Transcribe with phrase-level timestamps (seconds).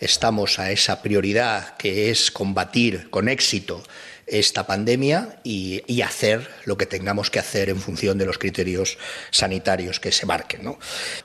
[0.00, 3.82] Estamos a esa prioridad que es combatir con éxito
[4.26, 8.96] esta pandemia y, y, hacer lo que tengamos que hacer en función de los criterios
[9.30, 10.64] sanitarios que se marquen.
[10.64, 10.78] ¿no?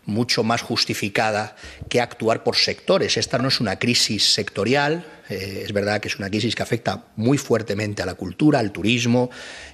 [0.05, 1.55] Mucho más justificada
[1.89, 3.15] que actuar por sectores.
[3.15, 7.05] Esta no es una crisis sectorial, eh, es verdad que es una crisis que afecta
[7.15, 9.29] muy fuertemente a la cultura, al turismo,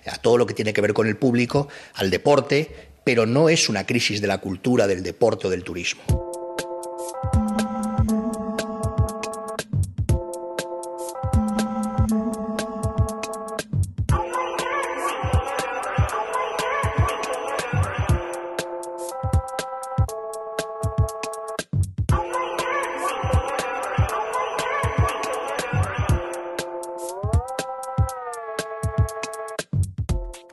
[0.06, 3.70] a todo lo que tiene que ver con el público, al deporte, pero no es
[3.70, 6.04] una crisis de la cultura, del deporte o del turismo.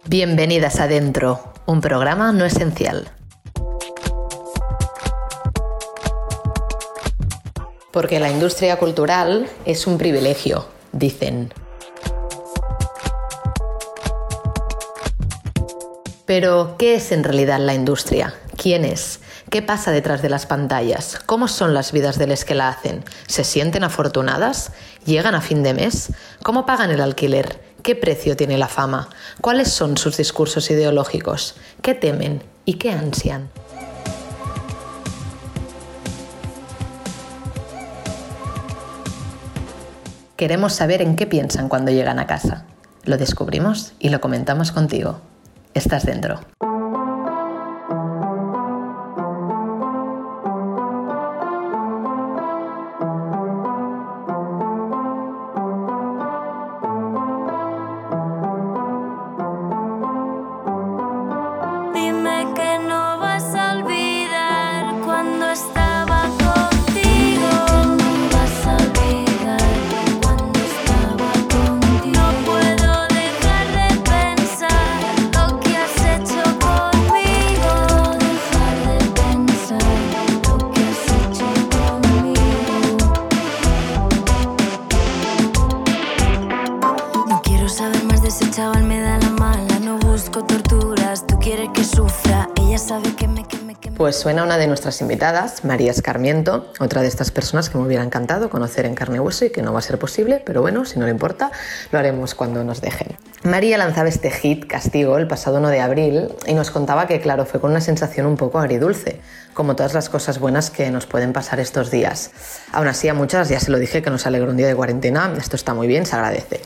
[0.09, 3.10] Bienvenidas adentro, un programa no esencial.
[7.90, 11.52] Porque la industria cultural es un privilegio, dicen.
[16.24, 18.34] Pero, ¿qué es en realidad la industria?
[18.56, 19.20] ¿Quién es?
[19.51, 21.18] ¿Qué pasa detrás de las pantallas?
[21.24, 23.04] ¿Cómo son las vidas de los que la hacen?
[23.26, 24.73] ¿Se sienten afortunadas?
[25.04, 26.12] ¿Llegan a fin de mes?
[26.42, 27.65] ¿Cómo pagan el alquiler?
[27.87, 29.10] ¿Qué precio tiene la fama?
[29.40, 31.54] ¿Cuáles son sus discursos ideológicos?
[31.82, 33.48] ¿Qué temen y qué ansian?
[40.34, 42.66] Queremos saber en qué piensan cuando llegan a casa.
[43.04, 45.20] Lo descubrimos y lo comentamos contigo.
[45.73, 46.40] Estás dentro.
[94.16, 98.03] Pues suena una de nuestras invitadas, María Escarmiento, otra de estas personas que me hubiera
[98.03, 100.87] encantado conocer en carne y hueso y que no va a ser posible, pero bueno,
[100.87, 101.50] si no le importa,
[101.93, 103.09] lo haremos cuando nos dejen.
[103.43, 107.44] María lanzaba este hit, Castigo, el pasado 1 de abril y nos contaba que, claro,
[107.44, 109.21] fue con una sensación un poco agridulce,
[109.53, 112.31] como todas las cosas buenas que nos pueden pasar estos días.
[112.72, 115.31] Aún así, a muchas ya se lo dije que nos alegró un día de cuarentena,
[115.37, 116.62] esto está muy bien, se agradece.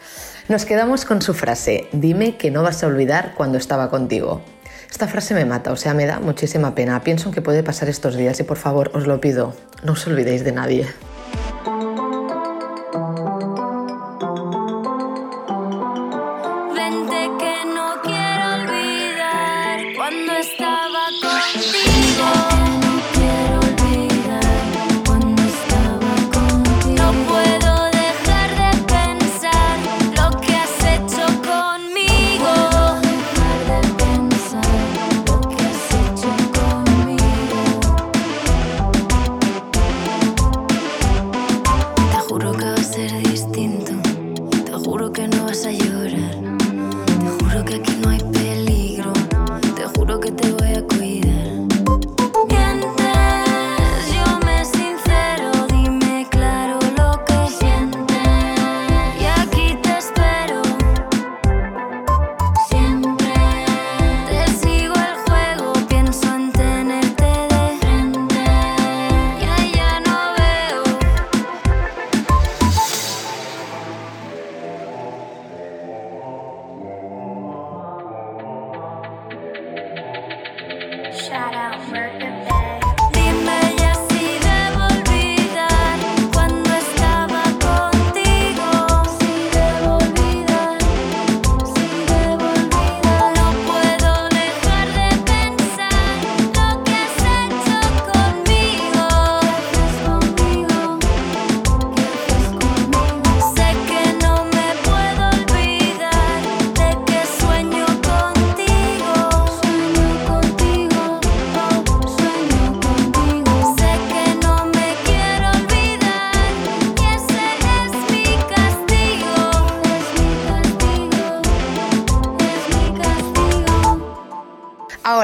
[0.48, 4.40] Nos quedamos con su frase, dime que no vas a olvidar cuando estaba contigo.
[4.90, 7.02] Esta frase me mata, o sea, me da muchísima pena.
[7.02, 10.06] Pienso en que puede pasar estos días y por favor, os lo pido, no os
[10.06, 10.86] olvidéis de nadie.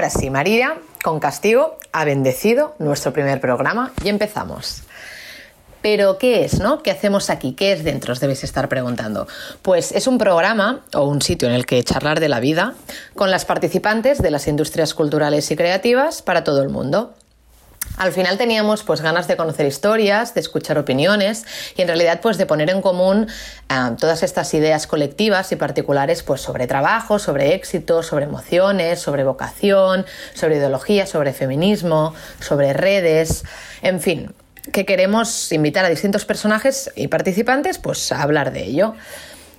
[0.06, 4.84] Ahora María, con castigo, ha bendecido nuestro primer programa y empezamos.
[5.82, 6.80] Pero, ¿qué es, no?
[6.82, 7.54] ¿Qué hacemos aquí?
[7.54, 8.12] ¿Qué es dentro?
[8.12, 9.26] Os debéis estar preguntando.
[9.62, 12.74] Pues es un programa o un sitio en el que charlar de la vida
[13.16, 17.12] con las participantes de las industrias culturales y creativas para todo el mundo.
[17.96, 21.46] Al final teníamos pues ganas de conocer historias, de escuchar opiniones
[21.76, 23.26] y en realidad pues de poner en común
[23.70, 29.24] eh, todas estas ideas colectivas y particulares pues sobre trabajo, sobre éxito, sobre emociones, sobre
[29.24, 30.04] vocación,
[30.34, 33.44] sobre ideología, sobre feminismo, sobre redes,
[33.80, 34.34] en fin,
[34.72, 38.94] que queremos invitar a distintos personajes y participantes pues a hablar de ello.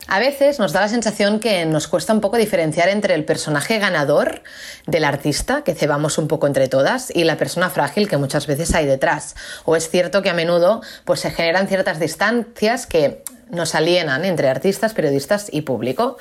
[0.10, 3.78] A veces nos da la sensación que nos cuesta un poco diferenciar entre el personaje
[3.78, 4.42] ganador
[4.86, 8.74] del artista, que cebamos un poco entre todas, y la persona frágil que muchas veces
[8.74, 9.36] hay detrás.
[9.66, 14.48] O es cierto que a menudo pues, se generan ciertas distancias que nos alienan entre
[14.48, 16.18] artistas, periodistas y público.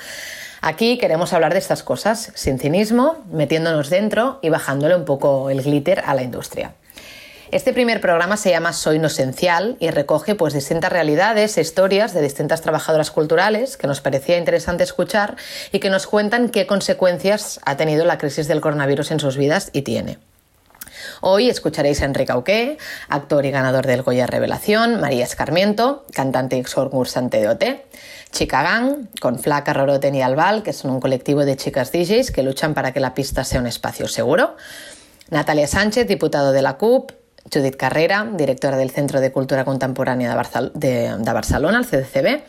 [0.62, 5.62] Aquí queremos hablar de estas cosas, sin cinismo, metiéndonos dentro y bajándole un poco el
[5.62, 6.74] glitter a la industria.
[7.56, 12.12] Este primer programa se llama Soy no esencial y recoge pues distintas realidades e historias
[12.12, 15.36] de distintas trabajadoras culturales que nos parecía interesante escuchar
[15.72, 19.70] y que nos cuentan qué consecuencias ha tenido la crisis del coronavirus en sus vidas
[19.72, 20.18] y tiene.
[21.22, 22.76] Hoy escucharéis a Enrique Auqué,
[23.08, 27.64] actor y ganador del Goya Revelación, María Escarmiento, cantante y concursante de OT,
[28.32, 32.42] Chica Gang, con Flaca, Roroten y Albal, que son un colectivo de chicas DJs que
[32.42, 34.56] luchan para que la pista sea un espacio seguro,
[35.30, 37.12] Natalia Sánchez, diputado de la CUP,
[37.52, 42.42] Judith Carrera, directora del Centro de Cultura Contemporánea de, Barcel de, de Barcelona, el CDCB,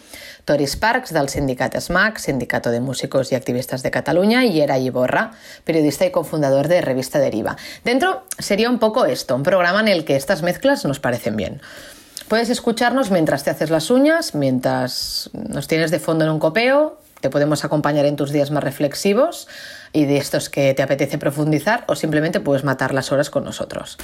[0.45, 5.31] Tori Sparks, del Sindicat SMAC, Sindicato de Músicos y Activistas de Cataluña, y Era Iborra,
[5.63, 7.57] periodista y cofundador de Revista Deriva.
[7.83, 11.61] Dentro sería un poco esto, un programa en el que estas mezclas nos parecen bien.
[12.27, 16.99] Puedes escucharnos mientras te haces las uñas, mientras nos tienes de fondo en un copeo,
[17.21, 19.47] te podemos acompañar en tus días más reflexivos
[19.91, 23.97] y de estos que te apetece profundizar o simplemente puedes matar las horas con nosotros.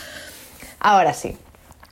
[0.84, 1.38] Ahora sí,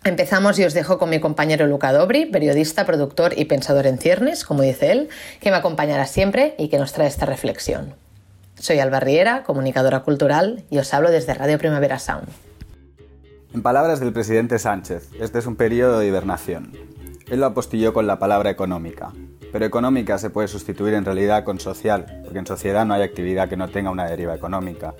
[0.03, 4.43] Empezamos y os dejo con mi compañero Luca Dobri, periodista, productor y pensador en ciernes,
[4.43, 5.09] como dice él,
[5.39, 7.93] que me acompañará siempre y que nos trae esta reflexión.
[8.55, 12.27] Soy Alba Riera, comunicadora cultural, y os hablo desde Radio Primavera Sound.
[13.53, 16.71] En palabras del presidente Sánchez, este es un periodo de hibernación.
[17.29, 19.13] Él lo apostilló con la palabra económica,
[19.51, 23.49] pero económica se puede sustituir en realidad con social, porque en sociedad no hay actividad
[23.49, 24.95] que no tenga una deriva económica,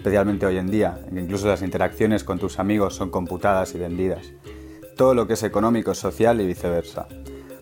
[0.00, 3.78] especialmente hoy en día, en que incluso las interacciones con tus amigos son computadas y
[3.78, 4.32] vendidas.
[4.96, 7.06] Todo lo que es económico es social y viceversa,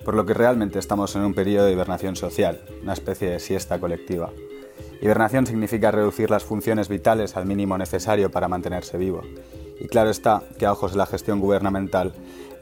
[0.04, 3.80] por lo que realmente estamos en un periodo de hibernación social, una especie de siesta
[3.80, 4.30] colectiva.
[5.02, 9.22] Hibernación significa reducir las funciones vitales al mínimo necesario para mantenerse vivo.
[9.80, 12.12] Y claro está que a ojos de la gestión gubernamental,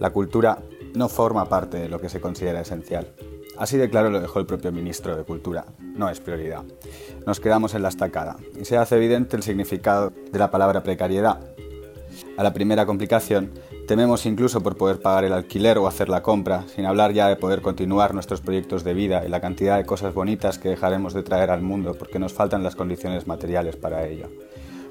[0.00, 0.60] la cultura
[0.94, 3.12] no forma parte de lo que se considera esencial.
[3.58, 5.64] Así de claro lo dejó el propio ministro de Cultura.
[5.80, 6.64] No es prioridad.
[7.26, 11.40] Nos quedamos en la estacada y se hace evidente el significado de la palabra precariedad.
[12.36, 13.52] A la primera complicación,
[13.86, 17.36] tememos incluso por poder pagar el alquiler o hacer la compra, sin hablar ya de
[17.36, 21.22] poder continuar nuestros proyectos de vida y la cantidad de cosas bonitas que dejaremos de
[21.22, 24.28] traer al mundo porque nos faltan las condiciones materiales para ello.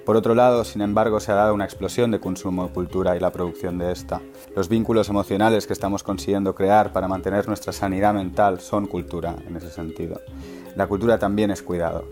[0.05, 3.19] Por otro lado, sin embargo, se ha dado una explosión de consumo de cultura y
[3.19, 4.21] la producción de esta.
[4.55, 9.55] Los vínculos emocionales que estamos consiguiendo crear para mantener nuestra sanidad mental son cultura en
[9.55, 10.21] ese sentido.
[10.75, 12.07] La cultura también es cuidado.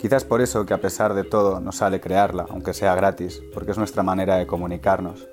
[0.00, 3.70] Quizás por eso que a pesar de todo nos sale crearla, aunque sea gratis, porque
[3.70, 5.28] es nuestra manera de comunicarnos.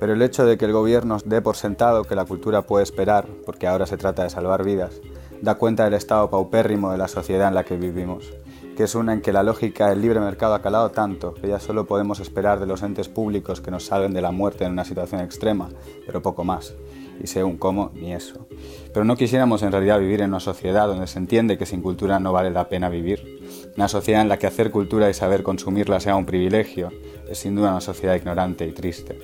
[0.00, 3.28] Pero el hecho de que el gobierno dé por sentado que la cultura puede esperar,
[3.44, 5.00] porque ahora se trata de salvar vidas,
[5.42, 8.32] da cuenta del estado paupérrimo de la sociedad en la que vivimos
[8.76, 11.58] que es una en que la lógica del libre mercado ha calado tanto que ya
[11.58, 14.84] solo podemos esperar de los entes públicos que nos salven de la muerte en una
[14.84, 15.70] situación extrema,
[16.04, 16.74] pero poco más.
[17.18, 18.46] Y según cómo, ni eso.
[18.92, 22.20] Pero no quisiéramos en realidad vivir en una sociedad donde se entiende que sin cultura
[22.20, 23.40] no vale la pena vivir.
[23.76, 26.92] Una sociedad en la que hacer cultura y saber consumirla sea un privilegio
[27.28, 29.18] es sin duda una sociedad ignorante y triste.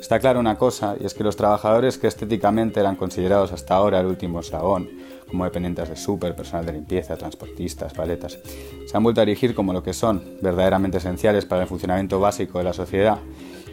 [0.00, 3.98] Está claro una cosa, y es que los trabajadores que estéticamente eran considerados hasta ahora
[3.98, 4.88] el último eslabón,
[5.28, 8.38] como dependientes de súper, personal de limpieza, transportistas, paletas,
[8.86, 12.58] se han vuelto a erigir como lo que son, verdaderamente esenciales para el funcionamiento básico
[12.58, 13.18] de la sociedad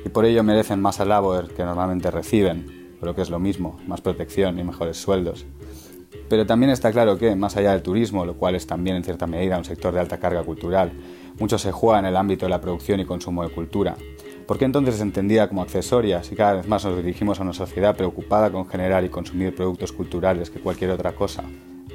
[0.06, 3.80] y por ello merecen más alabo que normalmente reciben, o lo que es lo mismo,
[3.88, 5.46] más protección y mejores sueldos.
[6.30, 9.28] Pero también está claro que, más allá del turismo, lo cual es también en cierta
[9.28, 10.92] medida un sector de alta carga cultural,
[11.40, 13.96] mucho se juega en el ámbito de la producción y consumo de cultura,
[14.48, 17.54] ¿Por qué entonces es entendida como accesoria si cada vez más nos dirigimos a una
[17.54, 21.44] sociedad preocupada con generar y consumir productos culturales que cualquier otra cosa?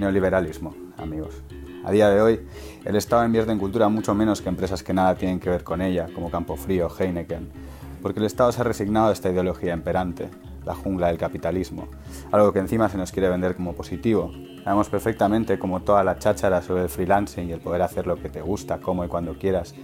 [0.00, 1.42] Neoliberalismo, amigos.
[1.84, 2.40] A día de hoy,
[2.86, 5.82] el Estado invierte en cultura mucho menos que empresas que nada tienen que ver con
[5.82, 7.50] ella, como Campofrío Heineken,
[8.00, 10.30] porque el Estado se ha resignado a esta ideología imperante,
[10.64, 11.88] la jungla del capitalismo,
[12.32, 14.32] algo que encima se nos quiere vender como positivo.
[14.64, 18.30] Sabemos perfectamente como toda la cháchara sobre el freelancing y el poder hacer lo que
[18.30, 19.74] te gusta, como y cuando quieras,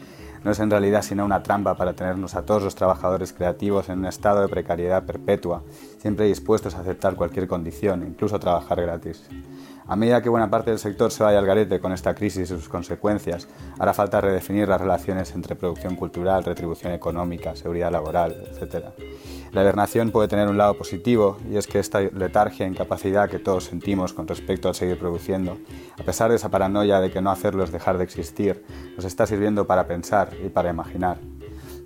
[0.45, 4.01] no es en realidad sino una trampa para tenernos a todos los trabajadores creativos en
[4.01, 5.63] un estado de precariedad perpetua,
[5.99, 9.25] siempre dispuestos a aceptar cualquier condición, incluso trabajar gratis.
[9.87, 12.55] A medida que buena parte del sector se vaya al garete con esta crisis y
[12.55, 13.49] sus consecuencias,
[13.79, 18.87] hará falta redefinir las relaciones entre producción cultural, retribución económica, seguridad laboral, etc.
[19.53, 23.39] La hibernación puede tener un lado positivo y es que esta letargia e incapacidad que
[23.39, 25.59] todos sentimos con respecto a seguir produciendo,
[26.01, 28.65] a pesar de esa paranoia de que no hacerlo es dejar de existir,
[28.97, 31.19] nos está sirviendo para pensar y para imaginar.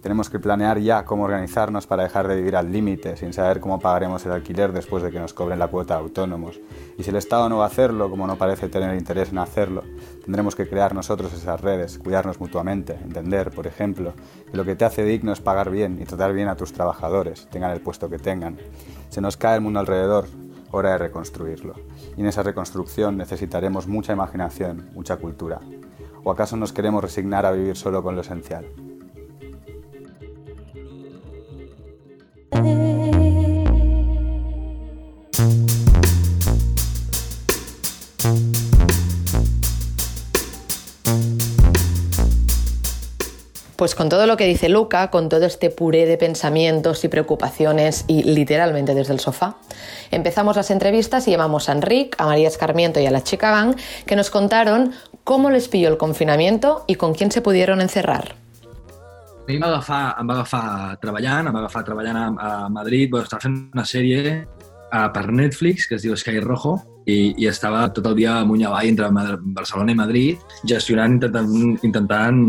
[0.02, 3.80] Tenemos que planear ya cómo organizarnos para dejar de vivir al límite, sin saber cómo
[3.80, 6.60] pagaremos el alquiler después de que nos cobren la cuota de autónomos.
[6.96, 9.82] Y si el Estado no va a hacerlo, como no parece tener interés en hacerlo,
[10.24, 14.12] tendremos que crear nosotros esas redes, cuidarnos mutuamente, entender, por ejemplo,
[14.50, 17.48] que lo que te hace digno es pagar bien y tratar bien a tus trabajadores,
[17.50, 18.56] tengan el puesto que tengan.
[19.08, 20.26] Se nos cae el mundo alrededor,
[20.70, 21.74] hora de reconstruirlo.
[22.16, 25.60] Y en esa reconstrucción necesitaremos mucha imaginación, mucha cultura.
[26.22, 28.66] ¿O acaso nos queremos resignar a vivir solo con lo esencial?
[43.78, 48.04] Pues con todo lo que dice Luca, con todo este puré de pensamientos y preocupaciones
[48.08, 49.56] y literalmente desde el sofá,
[50.10, 53.76] empezamos las entrevistas y llamamos a Enric, a María Escarmiento y a la chica Gang
[54.04, 58.47] que nos contaron cómo les pilló el confinamiento y con quién se pudieron encerrar.
[59.48, 60.62] Mi em va agafar, em va agafar
[61.00, 65.22] treballant, em va agafar treballant a, a Madrid, bueno, estava fent una sèrie uh, per
[65.32, 66.74] Netflix que es diu Sky Rojo
[67.08, 69.08] i, i estava tot el dia amunt i avall entre
[69.56, 72.42] Barcelona i Madrid gestionant, intentant, intentant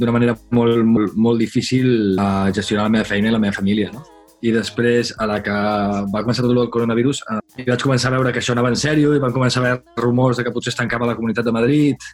[0.00, 3.92] d'una manera molt, molt, molt difícil uh, gestionar la meva feina i la meva família,
[3.92, 4.06] no?
[4.42, 8.32] I després, a la que va començar tot el coronavirus, eh, vaig començar a veure
[8.34, 10.78] que això anava en sèrio i van començar a haver rumors de que potser es
[10.80, 12.08] tancava la comunitat de Madrid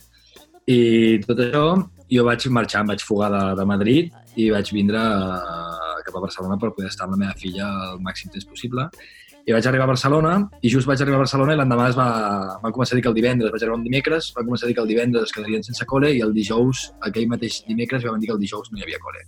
[0.68, 0.80] i
[1.24, 1.62] tot això,
[2.12, 6.24] jo vaig marxar, em vaig fugar de, de Madrid i vaig vindre uh, cap a
[6.24, 8.84] Barcelona per poder estar amb la meva filla el màxim temps possible.
[9.48, 12.08] I vaig arribar a Barcelona i just vaig arribar a Barcelona i l'endemà es va,
[12.60, 14.76] van començar a dir que el divendres, vaig arribar un dimecres, van començar a dir
[14.76, 18.28] que el divendres es quedarien sense cole i el dijous, aquell mateix dimecres, van dir
[18.28, 19.24] que el dijous no hi havia cole.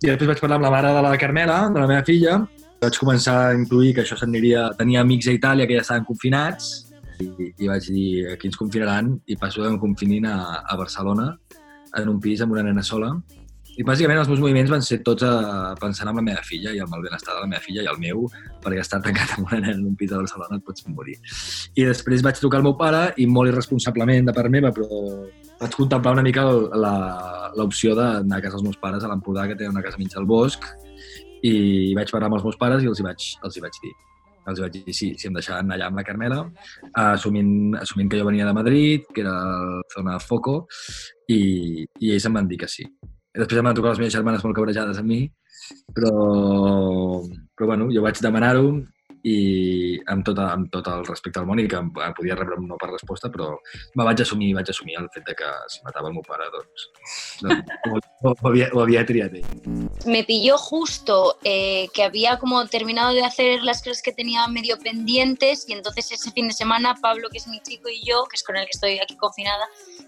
[0.00, 2.38] I després vaig parlar amb la mare de la Carmela, de la meva filla,
[2.80, 4.70] vaig començar a intuir que això s'aniria...
[4.78, 6.89] Tenia amics a Itàlia que ja estaven confinats
[7.20, 11.34] i, i vaig dir, aquí ens confinaran i passo de confinin a, a Barcelona
[11.98, 13.12] en un pis amb una nena sola.
[13.80, 16.72] I bàsicament els meus moviments van ser tots a, eh, pensant en la meva filla
[16.74, 18.26] i en el benestar de la meva filla i el meu,
[18.64, 21.16] perquè estar tancat amb una nena en un pis de Barcelona et pots morir.
[21.78, 25.00] I després vaig trucar al meu pare i molt irresponsablement de part meva, però
[25.62, 26.44] vaig contemplar una mica
[27.56, 30.28] l'opció d'anar a casa dels meus pares a l'Empordà, que té una casa mig al
[30.28, 30.66] bosc,
[31.46, 33.96] i vaig parlar amb els meus pares i els hi vaig, els hi vaig dir
[34.52, 36.40] els vaig dir sí, si em deixaven allà amb la Carmela,
[37.04, 39.34] assumint, assumint que jo venia de Madrid, que era
[39.94, 40.62] zona Foco,
[41.28, 41.40] i,
[42.00, 42.86] i ells em van dir que sí.
[43.36, 45.22] Després em van trucar les meves germanes molt cabrejades a mi,
[45.94, 46.14] però,
[47.54, 48.66] però bueno, jo vaig demanar-ho
[49.22, 52.68] i amb tot, amb tot el respecte al món i que em, podia rebre un
[52.70, 53.52] no per resposta, però
[53.98, 56.86] me vaig assumir, vaig assumir el fet de que si matava el meu pare, doncs,
[57.42, 59.50] doncs ho, ho, ho havia triat ell.
[60.06, 64.78] Me pilló justo eh, que había como terminado de hacer las cosas que tenía medio
[64.78, 68.36] pendientes y entonces ese fin de semana Pablo, que es mi chico, y yo, que
[68.36, 69.66] es con el que estoy aquí confinada,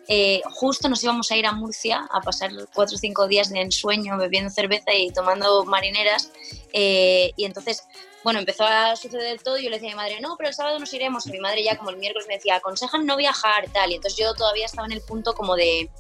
[0.09, 3.61] eh, justo nos íbamos a ir a Murcia a pasar cuatro o cinco días de
[3.61, 6.33] ensueño bebiendo cerveza y tomando marineras
[6.73, 7.83] eh, y entonces
[8.25, 10.55] bueno, empezó a suceder todo y yo le decía a mi madre, no, pero el
[10.55, 11.27] sábado nos iremos.
[11.27, 13.91] Y mi madre ya como el miércoles me decía, aconsejan no viajar, tal.
[13.91, 15.91] Y entonces yo todavía estaba en el punto como de,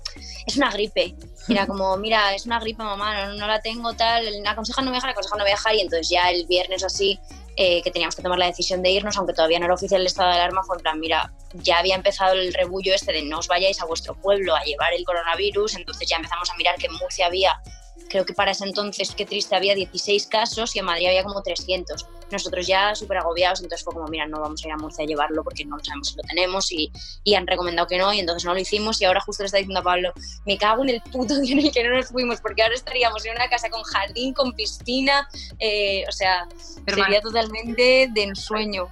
[0.46, 1.14] es una gripe.
[1.48, 4.24] Era como, mira, es una gripe, mamá, no, no la tengo, tal.
[4.46, 5.74] Aconsejan no viajar, aconsejan no viajar.
[5.74, 7.18] Y entonces ya el viernes así,
[7.56, 10.06] eh, que teníamos que tomar la decisión de irnos, aunque todavía no era oficial el
[10.06, 13.40] estado de alarma, fue en plan, mira, ya había empezado el rebullo este de no
[13.40, 16.86] os vayáis a vuestro pueblo a llevar el coronavirus, entonces ya empezamos a mirar que
[16.86, 17.60] en Murcia había
[18.08, 21.42] creo que para ese entonces, qué triste, había 16 casos y en Madrid había como
[21.42, 22.06] 300.
[22.30, 25.06] Nosotros ya súper agobiados, entonces fue como, mira, no vamos a ir a Murcia a
[25.06, 26.92] llevarlo porque no sabemos si lo tenemos y,
[27.24, 29.58] y, han recomendado que no y entonces no lo hicimos y ahora justo le está
[29.58, 30.12] diciendo a Pablo,
[30.46, 33.24] me cago en el puto día en el que no nos fuimos porque ahora estaríamos
[33.24, 36.46] en una casa con jardín, con piscina, eh, o sea,
[36.86, 38.88] sería totalmente de ensueño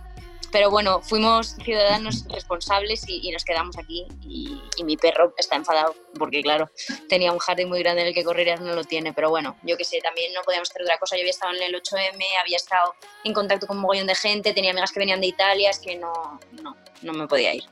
[0.53, 6.43] pero bueno, fuimos ciudadanos responsables y, nos quedamos aquí y, mi perro está enfadado porque
[6.43, 6.71] claro,
[7.09, 9.57] tenía un jardín muy grande en el que correr y no lo tiene, pero bueno,
[9.63, 12.25] yo que sé, también no podíamos hacer otra cosa, yo había estado en el 8M,
[12.41, 15.71] había estado en contacto con un mogollón de gente, tenía amigas que venían de Italia,
[15.71, 17.65] es que no, no, no me podía ir.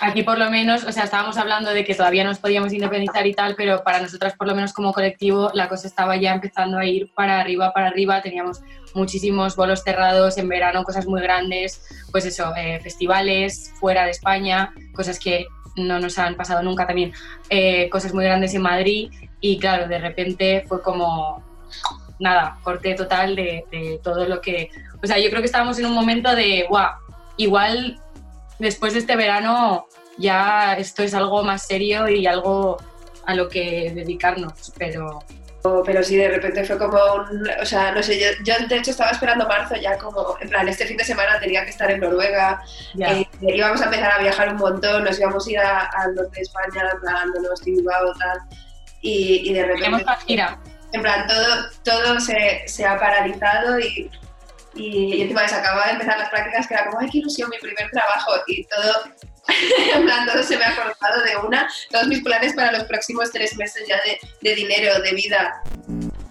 [0.00, 3.34] Aquí por lo menos, o sea, estábamos hablando de que todavía nos podíamos independizar y
[3.34, 6.86] tal, pero para nosotras por lo menos como colectivo la cosa estaba ya empezando a
[6.86, 8.62] ir para arriba, para arriba, teníamos
[8.94, 14.72] muchísimos bolos cerrados en verano, cosas muy grandes, pues eso, eh, festivales fuera de España,
[14.94, 17.12] cosas que no nos han pasado nunca también
[17.50, 19.10] eh, cosas muy grandes en Madrid.
[19.40, 21.42] Y claro, de repente fue como,
[22.18, 24.70] nada, corte total de, de todo lo que...
[25.02, 26.90] O sea, yo creo que estábamos en un momento de, guau,
[27.36, 28.00] igual
[28.60, 29.86] después de este verano
[30.18, 32.76] ya esto es algo más serio y algo
[33.26, 35.20] a lo que dedicarnos, pero
[35.84, 38.92] pero sí, de repente fue como un, o sea, no sé, yo, yo, de hecho
[38.92, 42.00] estaba esperando marzo ya como, en plan, este fin de semana tenía que estar en
[42.00, 42.62] Noruega,
[42.98, 46.42] eh, íbamos a empezar a viajar un montón, nos íbamos a ir al norte de
[46.42, 47.28] España, plan,
[47.62, 48.38] Bilbao, tal,
[49.02, 50.04] y, y de repente...
[50.26, 50.58] gira.
[50.92, 51.46] En plan, todo,
[51.84, 54.10] todo se, se ha paralizado y,
[54.74, 57.50] y, y, encima se acababa de empezar las prácticas que era como, ay, qué ilusión,
[57.50, 59.04] mi primer trabajo, y todo
[59.94, 63.30] en plan, todo se me ha cortado de una, todos mis planes para los próximos
[63.32, 65.62] tres meses ya de, de dinero, de vida.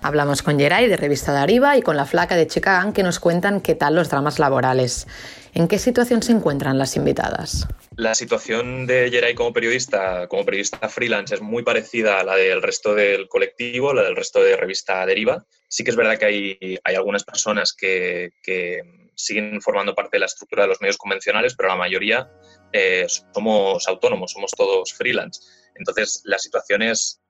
[0.02, 3.20] Hablamos con Geray de Revista de Arriba y con la flaca de Chicago que nos
[3.20, 5.08] cuentan qué tal los dramas laborales.
[5.54, 7.68] ¿En qué situación se encuentran las invitadas?
[7.96, 12.62] La situación de Geray como periodista, como periodista freelance, es muy parecida a la del
[12.62, 15.44] resto del colectivo, la del resto de Revista Deriva.
[15.70, 18.82] Sí que es verdad que hay, hay algunas personas que, que
[19.20, 22.32] siguen formando parte de la estructura de los medios convencionales, pero la mayoría
[22.72, 25.42] eh, somos autónomos, somos todos freelance.
[25.76, 27.22] Entonces, la situación es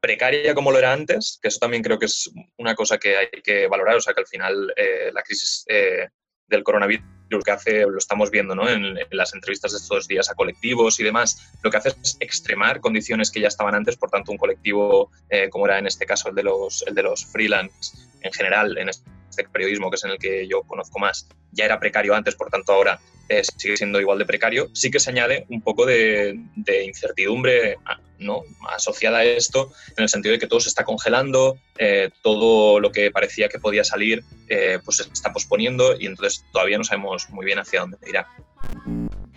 [0.00, 3.28] precaria como lo era antes, que eso también creo que es una cosa que hay
[3.42, 6.08] que valorar, o sea que al final eh, la crisis eh,
[6.46, 8.68] del coronavirus lo que hace, lo estamos viendo ¿no?
[8.68, 12.80] en, las entrevistas de estos días a colectivos y demás, lo que hace es extremar
[12.80, 15.10] condiciones que ya estaban antes, por tanto un colectivo
[15.50, 18.88] como era en este caso el de los, el de los freelance en general, en
[18.88, 19.04] este
[19.52, 22.72] periodismo que es en el que yo conozco más, ya era precario antes, por tanto
[22.72, 26.38] ahora eh, sigue siendo igual de precario, sí que se añade un poco de,
[26.84, 27.76] incertidumbre
[28.18, 28.42] ¿no?
[28.70, 32.92] asociada a esto, en el sentido de que todo se está congelando, eh, todo lo
[32.92, 37.15] que parecía que podía salir eh, pues se está posponiendo y entonces todavía no sabemos
[37.30, 38.26] muy bien hacia dónde irá.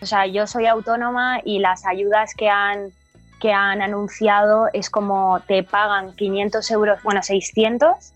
[0.01, 2.91] O sea, yo soy autónoma y las ayudas que han,
[3.39, 8.13] que han anunciado es como te pagan 500 euros, bueno, 600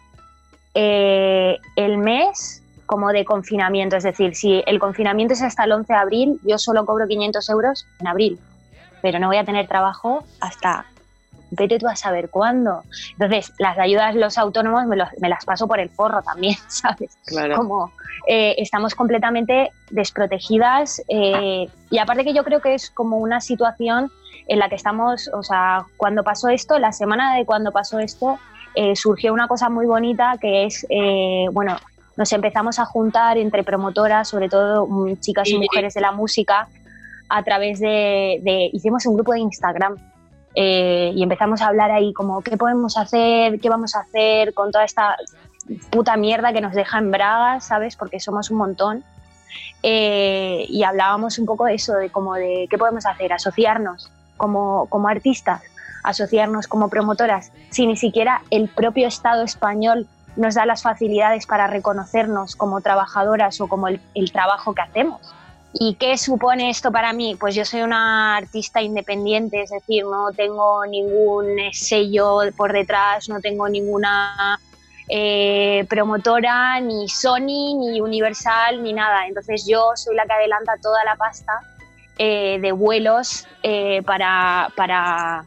[0.76, 3.96] el mes como de confinamiento.
[3.96, 7.50] Es decir, si el confinamiento es hasta el 11 de abril, yo solo cobro 500
[7.50, 8.40] euros en abril,
[9.02, 10.86] pero no voy a tener trabajo hasta
[11.56, 12.84] vete tú a saber cuándo.
[13.14, 14.98] Entonces, las ayudas los autónomos me,
[15.30, 17.18] las paso por el forro también, ¿sabes?
[17.26, 17.56] Claro.
[17.58, 17.92] Como
[18.28, 24.12] eh, estamos completamente desprotegidas eh, y aparte que yo creo que es como una situación
[24.48, 28.40] en la que estamos, o sea, cuando pasó esto, la semana de cuando pasó esto,
[28.76, 30.86] eh, surgió una cosa muy bonita que es,
[31.54, 31.78] bueno,
[32.18, 36.68] nos empezamos a juntar entre promotoras, sobre todo mm, chicas y mujeres de la música,
[37.30, 39.96] a través de, hicimos un grupo de Instagram
[40.56, 44.72] eh, y empezamos a hablar ahí como qué podemos hacer, qué vamos a hacer con
[44.72, 45.18] toda esta
[45.90, 47.96] puta mierda que nos deja en bragas, ¿sabes?
[47.96, 49.04] Porque somos un montón.
[49.82, 54.88] Eh, y hablábamos un poco de eso, de como de qué podemos hacer, asociarnos como,
[54.88, 55.62] como artistas,
[56.04, 61.68] asociarnos como promotoras, si ni siquiera el propio Estado español nos da las facilidades para
[61.68, 64.00] reconocernos como trabajadoras o como el,
[64.32, 65.34] trabajo que hacemos.
[65.74, 67.36] ¿Y qué supone esto para mí?
[67.40, 73.42] Pues yo soy una artista independiente, es decir, no tengo ningún sello por detrás, no
[73.42, 74.60] tengo ninguna
[75.10, 79.26] eh, promotora, ni Sony, ni Universal, ni nada.
[79.28, 81.60] Entonces yo soy la que adelanta toda la pasta
[82.20, 85.44] eh, de vuelos eh, para, para,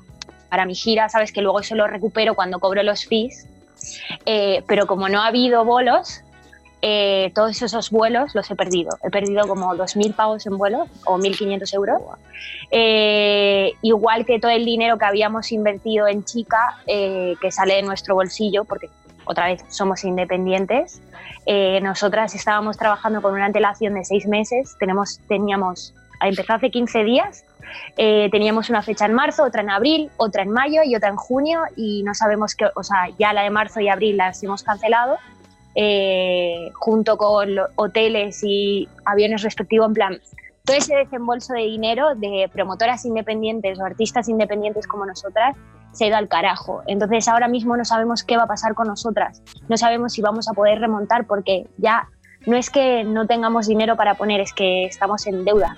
[0.50, 3.46] para mi gira, sabes que luego eso lo recupero cuando cobro los fees
[4.66, 6.22] pero como no ha habido bolos,
[6.88, 8.96] eh, todos esos vuelos los he perdido.
[9.02, 12.00] He perdido como 2.000 pavos en vuelos o 1.500 euros.
[12.70, 18.14] Eh, igual que todo el dinero que habíamos invertido en Chica, que sale de nuestro
[18.14, 18.88] bolsillo, porque
[19.24, 21.02] otra vez somos independientes.
[21.82, 27.44] nosotras estábamos trabajando con una antelación de seis meses, tenemos, teníamos, empezó hace 15 días
[27.96, 31.16] eh, teníamos una fecha en marzo, otra en abril, otra en mayo y otra en
[31.16, 34.62] junio y no sabemos qué, o sea, ya la de marzo y abril las hemos
[34.62, 35.18] cancelado.
[35.78, 40.20] Eh, junto con hoteles y aviones respectivos, en plan,
[40.64, 45.54] todo ese desembolso de dinero de promotoras independientes o artistas independientes como nosotras
[45.92, 46.82] se ha ido al carajo.
[46.86, 50.48] Entonces ahora mismo no sabemos qué va a pasar con nosotras, no sabemos si vamos
[50.48, 52.08] a poder remontar porque ya
[52.46, 55.76] no es que no tengamos dinero para poner, es que estamos en deuda.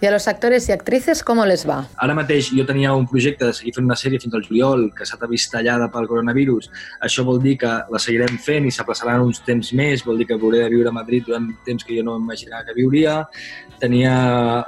[0.00, 1.80] I a los actors i actrices com les va?
[1.98, 5.06] Ara mateix jo tenia un projecte de seguir fent una sèrie fins al juliol que
[5.06, 6.68] s'ha vist tallada pel coronavirus.
[7.02, 10.38] Això vol dir que la seguirem fent i s'aplaçaran uns temps més, vol dir que
[10.38, 13.24] hauré de viure a Madrid durant temps que jo no imaginava que viuria.
[13.82, 14.12] Tenia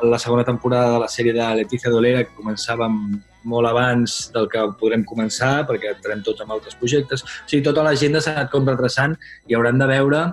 [0.02, 4.64] la segona temporada de la sèrie de Leticia Dolera que començava molt abans del que
[4.80, 7.22] podrem començar perquè estarem tots amb altres projectes.
[7.22, 9.14] O sigui, tota l'agenda s'ha anat com retrasant
[9.46, 10.24] i hauran de veure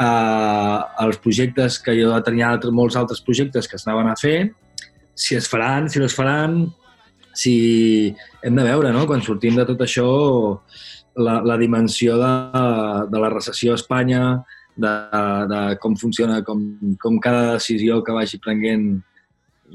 [0.00, 4.38] eh, els projectes que jo tenia altres, molts altres projectes que es anaven a fer,
[5.14, 6.62] si es faran, si no es faran,
[7.36, 9.06] si hem de veure, no?
[9.06, 10.08] quan sortim de tot això,
[11.20, 12.32] la, la dimensió de,
[13.12, 14.24] de la recessió a Espanya,
[14.80, 14.92] de,
[15.50, 16.62] de com funciona, com,
[17.02, 18.88] com cada decisió que vagi prenent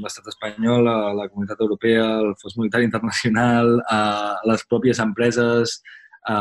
[0.01, 4.01] l'estat espanyol, la, la comunitat europea, el Fons Monetari Internacional, a
[4.49, 5.77] les pròpies empreses,
[6.27, 6.39] a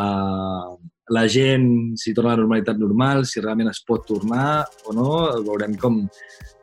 [1.08, 5.08] la gent, si torna a la normalitat normal, si realment es pot tornar o no,
[5.44, 6.00] veurem com,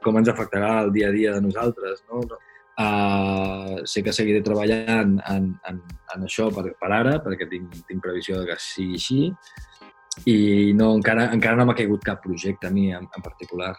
[0.01, 2.01] com ens afectarà el dia a dia de nosaltres.
[2.09, 2.23] No?
[2.81, 5.81] Uh, sé que seguiré treballant en, en,
[6.15, 9.21] en això per, per ara, perquè tinc, tinc previsió de que sigui així,
[10.27, 10.37] i
[10.75, 13.75] no, encara, encara no m'ha caigut cap projecte a mi en, en particular.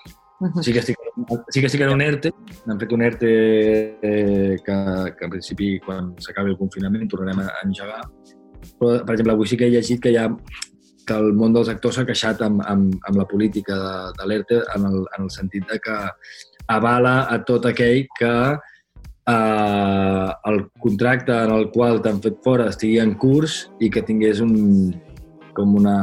[0.62, 0.98] Sí que estic,
[1.54, 2.32] sí que estic en un ERTE,
[2.66, 3.32] hem fet un ERTE
[4.02, 4.78] eh, que,
[5.18, 8.00] que en principi quan s'acabi el confinament tornarem a engegar.
[8.78, 10.28] Però, per exemple, avui sí que he llegit que hi ha
[11.06, 14.60] que el món dels actors s'ha queixat amb, amb, amb la política de, de l'ERTE
[14.76, 15.96] en, el, en el sentit de que
[16.70, 18.34] avala a tot aquell que
[19.32, 24.42] eh, el contracte en el qual t'han fet fora estigui en curs i que tingués
[24.44, 24.54] un,
[25.56, 25.96] com una...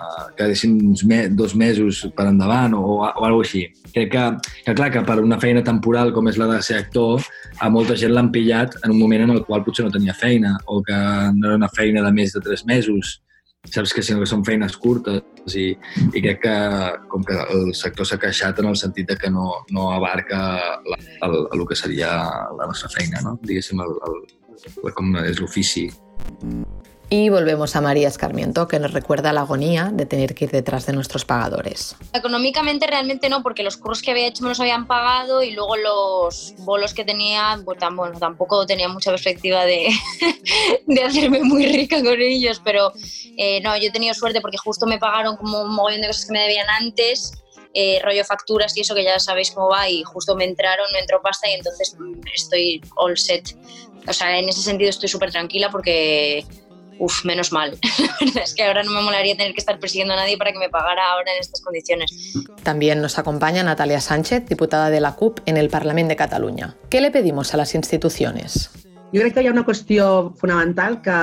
[0.00, 3.66] Uh, que deixin uns me, dos mesos per endavant o, o alguna així.
[3.92, 4.26] Crec que,
[4.64, 7.26] que, clar, que per una feina temporal com és la de ser actor,
[7.60, 10.56] a molta gent l'han pillat en un moment en el qual potser no tenia feina
[10.66, 11.00] o que
[11.36, 13.18] no era una feina de més de tres mesos
[13.68, 15.66] saps que, sinó que són feines curtes i,
[16.16, 16.56] i crec que
[17.12, 20.40] com que el sector s'ha queixat en el sentit de que no, no abarca
[20.88, 22.10] la, el, el, que seria
[22.56, 23.36] la nostra feina, no?
[23.44, 25.90] diguéssim, el, el, com és l'ofici.
[27.12, 30.86] Y volvemos a María Escarmiento, que nos recuerda la agonía de tener que ir detrás
[30.86, 31.96] de nuestros pagadores.
[32.12, 35.76] Económicamente realmente no, porque los cursos que había hecho me los habían pagado y luego
[35.76, 39.88] los bolos que tenía, pues bueno, tampoco tenía mucha perspectiva de,
[40.86, 42.92] de hacerme muy rica con ellos, pero
[43.36, 46.26] eh, no, yo he tenido suerte porque justo me pagaron como un montón de cosas
[46.26, 47.32] que me debían antes
[47.72, 50.98] eh, rollo facturas y eso que ya sabéis cómo va y justo me entraron, me
[50.98, 51.96] entró pasta y entonces
[52.34, 53.56] estoy all set.
[54.08, 56.44] O sea, en ese sentido estoy súper tranquila porque
[57.00, 57.78] Uf, menos mal.
[58.42, 60.68] es que ahora no me molaría tener que estar persiguiendo a nadie para que me
[60.68, 62.34] pagara ahora en estas condiciones.
[62.62, 66.76] También nos acompaña Natalia Sánchez, diputada de la CUP en el Parlamento de Cataluña.
[66.90, 68.70] ¿Qué le pedimos a las instituciones?
[69.12, 71.16] Jo crec que hi ha una qüestió fonamental que,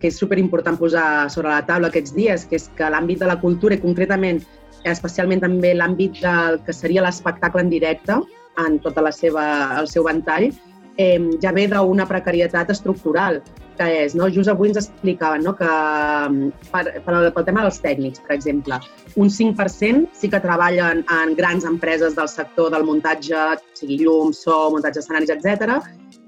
[0.00, 3.36] que és superimportant posar sobre la taula aquests dies, que és que l'àmbit de la
[3.38, 4.40] cultura i concretament,
[4.88, 8.16] especialment també l'àmbit del que seria l'espectacle en directe,
[8.58, 9.44] en tota la seva,
[9.78, 10.48] el seu ventall,
[10.96, 13.38] eh, ja ve d'una precarietat estructural
[13.78, 14.28] que és, no?
[14.34, 15.54] just avui ens explicaven no?
[15.58, 18.80] que mm, per, per, pel tema dels tècnics, per exemple,
[19.16, 24.66] un 5% sí que treballen en grans empreses del sector del muntatge, sigui llum, so,
[24.74, 25.78] muntatge escenaris, etc.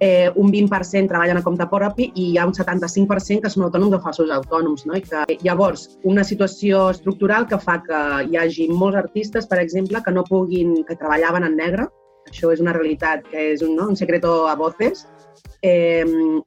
[0.00, 3.98] Eh, un 20% treballen a compte propi i hi ha un 75% que són autònoms
[3.98, 4.86] o falsos autònoms.
[4.88, 4.96] No?
[4.96, 10.02] I que, llavors, una situació estructural que fa que hi hagi molts artistes, per exemple,
[10.04, 11.88] que no puguin, que treballaven en negre,
[12.30, 13.90] això és una realitat que és un, no?
[13.92, 15.06] un secreto a voces,
[15.62, 16.04] eh,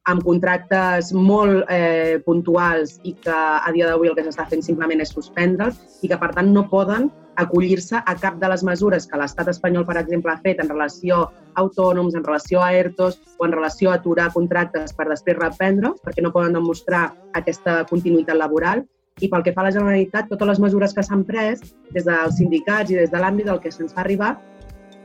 [0.10, 5.02] amb contractes molt eh, puntuals i que a dia d'avui el que s'està fent simplement
[5.02, 9.18] és suspendre'ls i que, per tant, no poden acollir-se a cap de les mesures que
[9.18, 13.48] l'estat espanyol, per exemple, ha fet en relació a autònoms, en relació a ERTOs o
[13.48, 18.86] en relació a aturar contractes per després reprendre, perquè no poden demostrar aquesta continuïtat laboral.
[19.22, 21.62] I pel que fa a la Generalitat, totes les mesures que s'han pres
[21.94, 24.36] des dels sindicats i des de l'àmbit del que se'ns fa arribar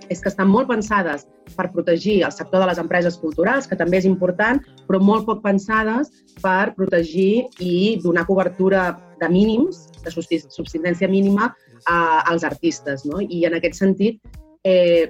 [0.08, 4.00] és que estan molt pensades per protegir el sector de les empreses culturals, que també
[4.00, 6.10] és important, però molt poc pensades
[6.42, 8.90] per protegir i donar cobertura
[9.20, 11.52] de mínims, de subsistència mínima,
[11.86, 11.98] a,
[12.30, 13.04] als artistes.
[13.08, 13.20] No?
[13.20, 14.20] I en aquest sentit,
[14.64, 15.08] eh,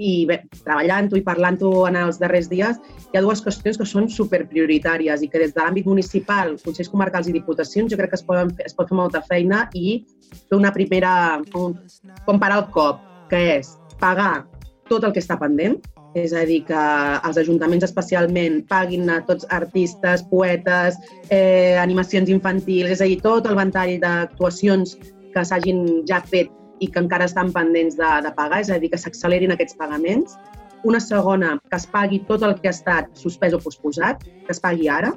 [0.00, 2.80] i treballant-ho i parlant-ho en els darrers dies,
[3.12, 7.30] hi ha dues qüestions que són superprioritàries i que des de l'àmbit municipal, Consells Comarcals
[7.30, 10.00] i Diputacions, jo crec que es, poden, es pot fer molta feina i
[10.32, 11.14] fer una primera...
[11.52, 11.78] com,
[12.26, 13.74] com parar el cop, que és
[14.04, 14.44] pagar
[14.90, 15.78] tot el que està pendent,
[16.14, 16.80] és a dir, que
[17.26, 20.98] els ajuntaments especialment paguin a tots artistes, poetes,
[21.34, 24.94] eh, animacions infantils, és a dir, tot el ventall d'actuacions
[25.34, 26.52] que s'hagin ja fet
[26.84, 30.38] i que encara estan pendents de, de pagar, és a dir, que s'accelerin aquests pagaments.
[30.84, 34.60] Una segona, que es pagui tot el que ha estat suspès o posposat, que es
[34.60, 35.14] pagui ara.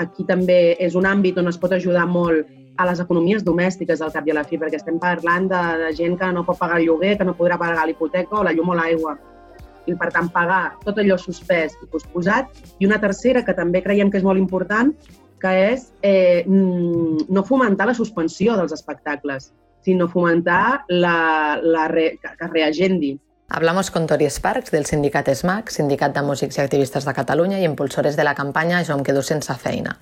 [0.00, 2.48] Aquí també és un àmbit on es pot ajudar molt
[2.80, 5.90] a les economies domèstiques al cap i a la fi, perquè estem parlant de, de
[5.98, 8.72] gent que no pot pagar el lloguer, que no podrà pagar l'hipoteca o la llum
[8.72, 9.16] o l'aigua.
[9.86, 12.50] I, per tant, pagar tot allò suspès i posposat.
[12.78, 14.92] I una tercera, que també creiem que és molt important,
[15.40, 19.50] que és eh, no fomentar la suspensió dels espectacles,
[19.84, 23.14] sinó fomentar la, la re, que, que reagendi.
[23.50, 27.64] Hablamos con Tori Sparks del sindicat SMAC, Sindicat de Músics i Activistes de Catalunya i
[27.66, 29.96] impulsores de la campanya Jo em quedo sense feina.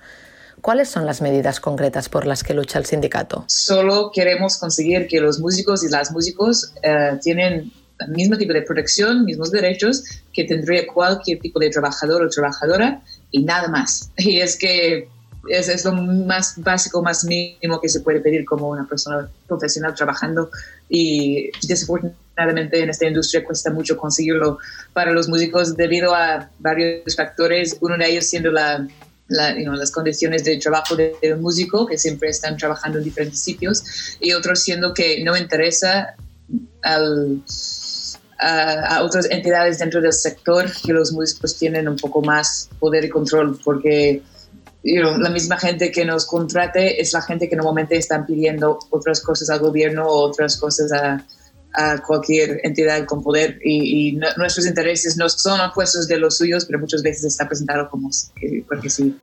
[0.61, 3.45] ¿Cuáles son las medidas concretas por las que lucha el sindicato?
[3.47, 8.63] Solo queremos conseguir que los músicos y las músicos eh, tienen el mismo tipo de
[8.63, 14.11] protección, mismos derechos que tendría cualquier tipo de trabajador o trabajadora y nada más.
[14.19, 15.09] Y es que
[15.49, 19.95] es, es, lo más básico, más mínimo que se puede pedir como una persona profesional
[19.95, 20.51] trabajando
[20.89, 24.59] y desafortunadamente en esta industria cuesta mucho conseguirlo
[24.93, 28.87] para los músicos debido a varios factores, uno de ellos siendo la,
[29.29, 33.85] la, las condiciones de trabajo del de músico, que siempre están trabajando en diferentes sitios,
[34.21, 36.17] y otro siendo que no interesa
[36.83, 36.99] a,
[39.03, 43.59] otras entidades dentro del sector que los músicos tienen un poco más poder y control,
[43.65, 44.23] porque
[44.85, 48.79] you know, la misma gente que nos contrate es la gente que normalmente están pidiendo
[48.91, 51.25] otras cosas al gobierno o otras cosas a,
[51.75, 56.37] a cualquier entidad con poder y, y no, nuestros intereses no son opuestos de los
[56.39, 59.19] suyos, pero muchas veces está presentado como que, porque sí.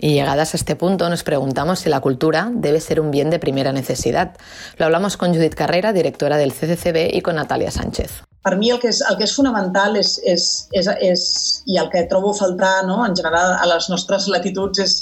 [0.00, 3.40] Y llegadas a este punto nos preguntamos si la cultura debe ser un bien de
[3.40, 4.36] primera necesidad.
[4.76, 8.22] Lo hablamos con Judith Carrera, directora del CCCB, y con Natalia Sánchez.
[8.40, 11.22] Per mi el que és, el que és fonamental és, és, és, és,
[11.66, 14.94] i el que trobo a faltar no, en general a les nostres latituds és,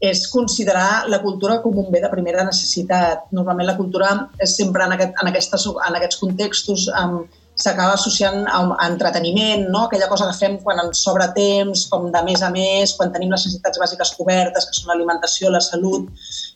[0.00, 3.26] és considerar la cultura com un bé de primera necessitat.
[3.34, 7.26] Normalment la cultura és sempre en, aquest, en, aquestes, en aquests contextos amb,
[7.58, 9.86] s'acaba associant a, a entreteniment, no?
[9.86, 13.34] aquella cosa que fem quan ens sobra temps, com de més a més, quan tenim
[13.34, 16.06] les necessitats bàsiques cobertes, que són l'alimentació, la salut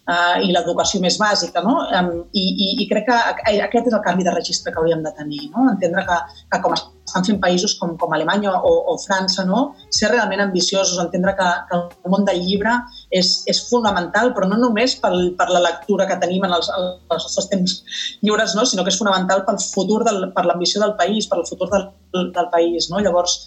[0.09, 1.63] eh, i l'educació més bàsica.
[1.65, 1.77] No?
[2.33, 3.19] I, i, I crec que
[3.67, 5.69] aquest és el canvi de registre que hauríem de tenir, no?
[5.71, 6.19] entendre que,
[6.53, 9.65] que com estan fent països com, com Alemanya o, o França, no?
[9.95, 12.77] ser realment ambiciosos, entendre que, que el món del llibre
[13.11, 17.29] és, és fonamental, però no només pel, per la lectura que tenim en els, els
[17.29, 17.77] nostres temps
[18.23, 18.67] lliures, no?
[18.69, 21.89] sinó que és fonamental pel futur, del, per l'ambició del país, per el futur del,
[22.33, 22.89] del país.
[22.93, 23.03] No?
[23.03, 23.39] Llavors,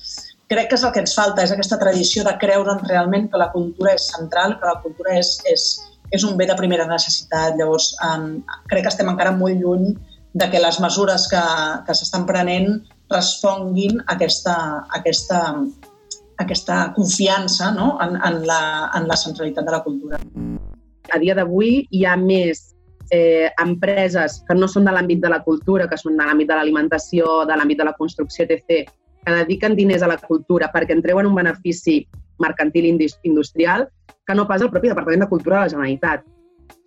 [0.51, 3.51] crec que és el que ens falta, és aquesta tradició de creure'n realment que la
[3.55, 5.69] cultura és central, que la cultura és, és,
[6.13, 7.55] és un bé de primera necessitat.
[7.59, 9.93] Llavors, um, crec que estem encara molt lluny
[10.35, 11.41] de que les mesures que,
[11.87, 17.95] que s'estan prenent responguin a aquesta, a aquesta, a aquesta confiança no?
[18.03, 18.61] en, en, la,
[18.99, 20.19] en la centralitat de la cultura.
[21.13, 22.75] A dia d'avui hi ha més
[23.13, 26.59] eh, empreses que no són de l'àmbit de la cultura, que són de l'àmbit de
[26.59, 28.91] l'alimentació, de l'àmbit de la construcció, etc.,
[29.25, 32.03] que dediquen diners a la cultura perquè en treuen un benefici
[32.43, 33.87] mercantil industrial
[34.25, 36.23] que no pas el propi Departament de Cultura de la Generalitat.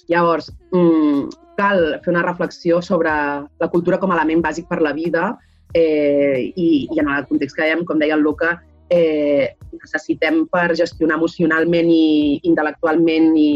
[0.09, 4.94] Llavors, mmm, cal fer una reflexió sobre la cultura com a element bàsic per la
[4.96, 5.31] vida
[5.74, 8.57] eh, i, i en el context que dèiem, com deia el Luca,
[8.90, 13.51] eh, necessitem per gestionar emocionalment i intel·lectualment i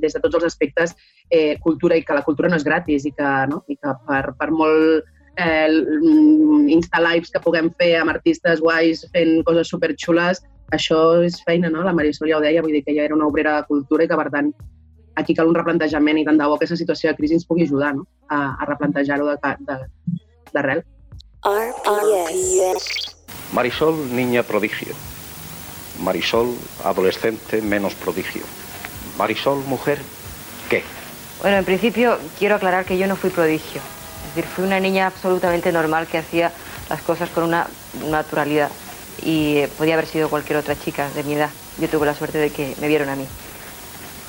[0.00, 0.94] des de tots els aspectes
[1.30, 3.64] eh, cultura i que la cultura no és gratis i que, no?
[3.68, 5.08] I que per, per molt
[5.40, 5.68] eh,
[6.76, 11.82] insta-lives que puguem fer amb artistes guais fent coses superxules, això és feina, no?
[11.86, 14.08] La Marisol ja ho deia, vull dir que ella era una obrera de cultura i
[14.10, 14.52] que, per tant,
[15.20, 17.66] aquí cal un replantejament i tant de bo que aquesta situació de crisi ens pugui
[17.66, 18.06] ajudar no?
[18.28, 19.28] a, a replantejar-ho
[20.52, 20.82] d'arrel.
[23.52, 24.94] Marisol, niña prodigio.
[26.00, 26.54] Marisol,
[26.84, 28.42] adolescente, menos prodigio.
[29.18, 29.98] Marisol, mujer,
[30.70, 30.82] ¿qué?
[31.40, 33.80] Bueno, en principio quiero aclarar que yo no fui prodigio.
[34.28, 36.52] Es decir, fui una niña absolutamente normal que hacía
[36.88, 37.66] las cosas con una
[38.08, 38.70] naturalidad.
[39.22, 41.50] Y podía haber sido cualquier otra chica de mi edad.
[41.78, 43.26] Yo tuve la suerte de que me vieron a mí.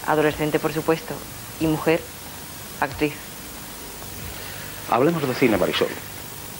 [0.07, 1.13] Adolescente, por supuesto.
[1.59, 2.01] Y mujer,
[2.79, 3.13] actriz.
[4.89, 5.87] Hablemos de cine, Marisol.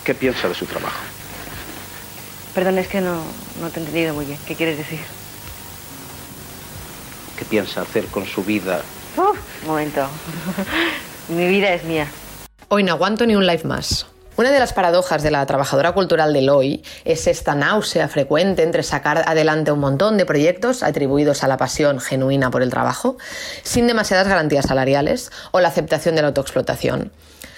[0.06, 1.00] ¿Qué piensa de su trabajo?
[2.56, 3.22] Perdón, es que no,
[3.62, 4.40] no te he entendido muy bien.
[4.48, 5.00] ¿Qué quieres decir?
[7.38, 8.82] ¿Qué piensa hacer con su vida
[9.18, 10.08] Uf, un momento.
[11.30, 12.08] Mi vida es mía.
[12.70, 14.06] Hoy no aguanto ni un live más.
[14.42, 18.82] Una de las paradojas de la trabajadora cultural del hoy es esta náusea frecuente entre
[18.82, 23.18] sacar adelante un montón de proyectos atribuidos a la pasión genuina por el trabajo,
[23.62, 27.12] sin demasiadas garantías salariales, o la aceptación de la autoexplotación.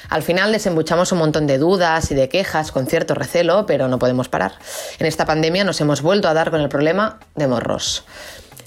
[0.09, 3.97] Al final desembuchamos un montón de dudas y de quejas con cierto recelo, pero no
[3.97, 4.55] podemos parar.
[4.99, 8.03] En esta pandemia nos hemos vuelto a dar con el problema de morros.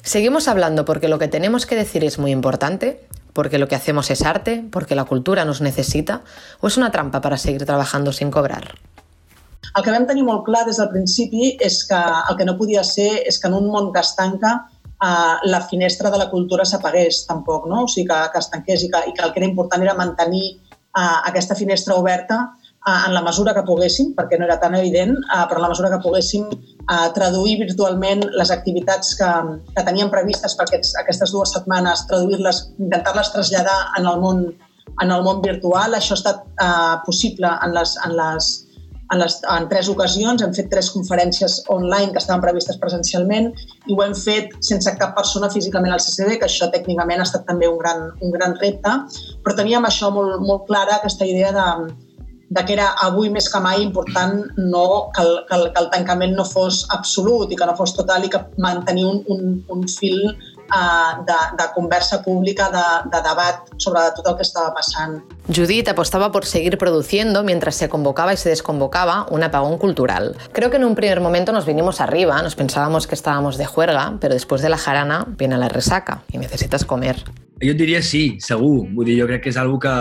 [0.03, 2.99] Seguimos hablando porque lo que tenemos que decir es muy importante,
[3.37, 6.23] porque lo que hacemos es arte, porque la cultura nos necessita,
[6.65, 8.63] o és una trampa per seguir treballant sin cobrar?
[9.77, 12.81] El que vam tenir molt clar des del principi és que el que no podia
[12.83, 16.65] ser és que en un món que es tanca eh, la finestra de la cultura
[16.65, 17.85] s'apagués tampoc, no?
[17.85, 19.99] o sigui, que, que es tanqués i que, i que el que era important era
[20.01, 22.47] mantenir eh, aquesta finestra oberta
[22.87, 25.17] en la mesura que poguéssim, perquè no era tan evident,
[25.51, 26.45] però en la mesura que poguéssim
[27.17, 29.31] traduir virtualment les activitats que,
[29.75, 34.47] que teníem previstes per aquests, aquestes dues setmanes, traduir-les, intentar-les traslladar en el món
[35.03, 35.97] en el món virtual.
[35.97, 38.49] Això ha estat uh, possible en les, en, les,
[39.13, 40.43] en, les, en tres ocasions.
[40.43, 43.51] Hem fet tres conferències online que estaven previstes presencialment
[43.87, 47.47] i ho hem fet sense cap persona físicament al CCB, que això tècnicament ha estat
[47.51, 48.97] també un gran, un gran repte,
[49.45, 51.69] però teníem això molt, molt clara, aquesta idea de,
[52.49, 55.89] de que era avui més que mai important no, que, el, que, el, que el
[55.91, 59.83] tancament no fos absolut i que no fos total i que mantenir un, un, un
[59.91, 65.19] fil uh, de, de conversa pública, de, de debat sobre tot el que estava passant.
[65.51, 70.37] Judith apostaba por seguir produciendo mientras se convocaba y se desconvocaba un apagón cultural.
[70.53, 74.15] Creo que en un primer momento nos vinimos arriba, nos pensábamos que estábamos de juerga,
[74.21, 77.25] pero después de la jarana viene la resaca y necesitas comer.
[77.63, 78.85] Jo diria sí, segur.
[78.93, 79.95] Vull dir, jo crec que és una que,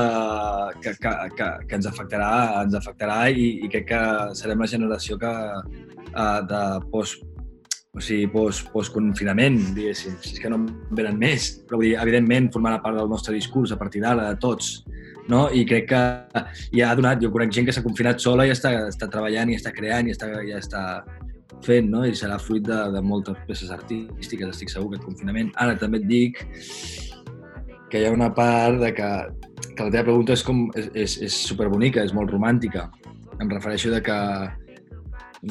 [0.83, 2.31] que, que, que, que ens afectarà,
[2.65, 4.01] ens afectarà i, i crec que
[4.35, 7.23] serem la generació que uh, de post,
[7.95, 10.67] o sigui, post, post-confinament, diguéssim, si és que no en
[10.99, 14.41] venen més, però vull dir, evidentment formarà part del nostre discurs a partir d'ara, de
[14.43, 14.81] tots,
[15.31, 15.47] no?
[15.47, 16.03] I crec que
[16.75, 19.55] ja ha donat, jo conec gent que s'ha confinat sola i està, està treballant i
[19.55, 20.83] està creant i està, ja està
[21.63, 22.03] fent, no?
[22.03, 25.55] I serà fruit de, de moltes peces artístiques, estic segur, aquest confinament.
[25.55, 26.43] Ara també et dic
[27.95, 29.09] que hi ha una part de que,
[29.71, 32.89] que la teva pregunta és, com, és, és, és superbonica, és molt romàntica.
[33.39, 34.17] Em refereixo de que,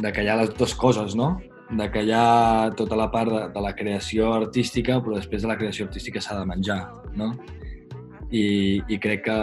[0.03, 1.39] de que hi ha les dues coses, no?
[1.73, 5.49] De que hi ha tota la part de, de la creació artística, però després de
[5.55, 6.83] la creació artística s'ha de menjar,
[7.17, 7.31] no?
[8.29, 8.45] I,
[8.93, 9.39] i crec que,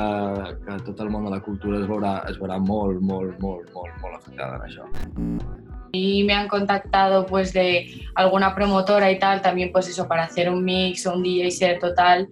[0.61, 3.97] que tot el món de la cultura es veurà, es veurà molt, molt, molt, molt,
[4.03, 4.85] molt afectada en això.
[5.93, 10.49] y me han contactado pues de alguna promotora y tal, también pues eso, para hacer
[10.49, 12.29] un mix o un DJ set total,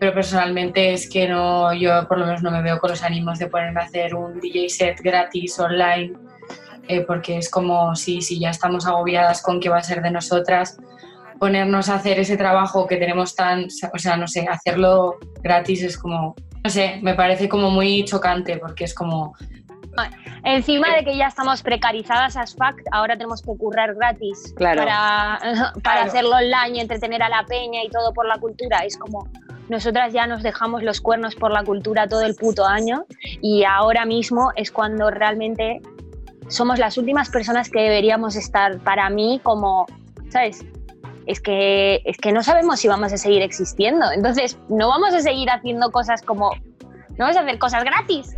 [0.00, 3.38] pero personalmente es que no, yo por lo menos no me veo con los ánimos
[3.38, 6.12] de ponerme a hacer un DJ set gratis online,
[6.88, 10.10] eh, porque es como si, si ya estamos agobiadas con qué va a ser de
[10.10, 10.78] nosotras,
[11.38, 15.98] ponernos a hacer ese trabajo que tenemos tan, o sea, no sé, hacerlo gratis es
[15.98, 16.34] como,
[16.64, 19.34] no sé, me parece como muy chocante porque es como...
[20.44, 24.82] Encima de que ya estamos precarizadas as fact, ahora tenemos que currar gratis Claro.
[24.84, 25.38] para,
[25.82, 26.06] para Claro.
[26.06, 28.78] hacerlo online y entretener a la peña y todo por la cultura.
[28.86, 29.28] Es como,
[29.68, 33.04] nosotras ya nos dejamos los cuernos por la cultura todo el puto año
[33.42, 35.80] y ahora mismo es cuando realmente
[36.48, 39.86] somos las últimas personas que deberíamos estar para mí como,
[40.30, 40.64] ¿sabes?
[41.26, 44.10] Es que, es que no sabemos si vamos a seguir existiendo.
[44.10, 46.50] Entonces, no vamos a seguir haciendo cosas como...
[47.10, 48.34] No vamos a hacer cosas gratis.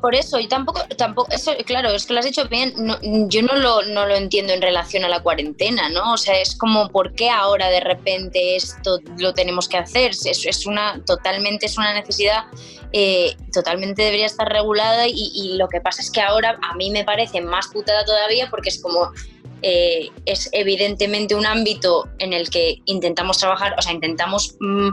[0.00, 3.42] Por eso, yo tampoco, tampoco, eso, claro, es que lo has dicho bien, no- yo
[3.42, 6.14] no lo, no lo entiendo en relación a la cuarentena, ¿no?
[6.14, 10.12] O sea, es como, ¿por qué ahora de repente esto lo tenemos que hacer?
[10.12, 12.44] Es, es una, totalmente es una necesidad,
[12.92, 16.90] eh, totalmente debería estar regulada y, y lo que pasa es que ahora a mí
[16.90, 19.10] me parece más putada todavía porque es como,
[19.62, 24.88] eh, es evidentemente un ámbito en el que intentamos trabajar, o sea, intentamos mm,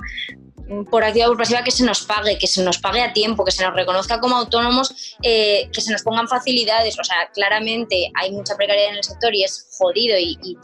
[0.92, 3.46] por activa o por pasiva que se nos pague, que se nos pague a tiempo,
[3.46, 7.00] que se nos reconozca como autónomos, eh, que se nos pongan facilidades.
[7.00, 10.58] O sea, claramente hay mucha precariedad en el sector y es jodido y, y,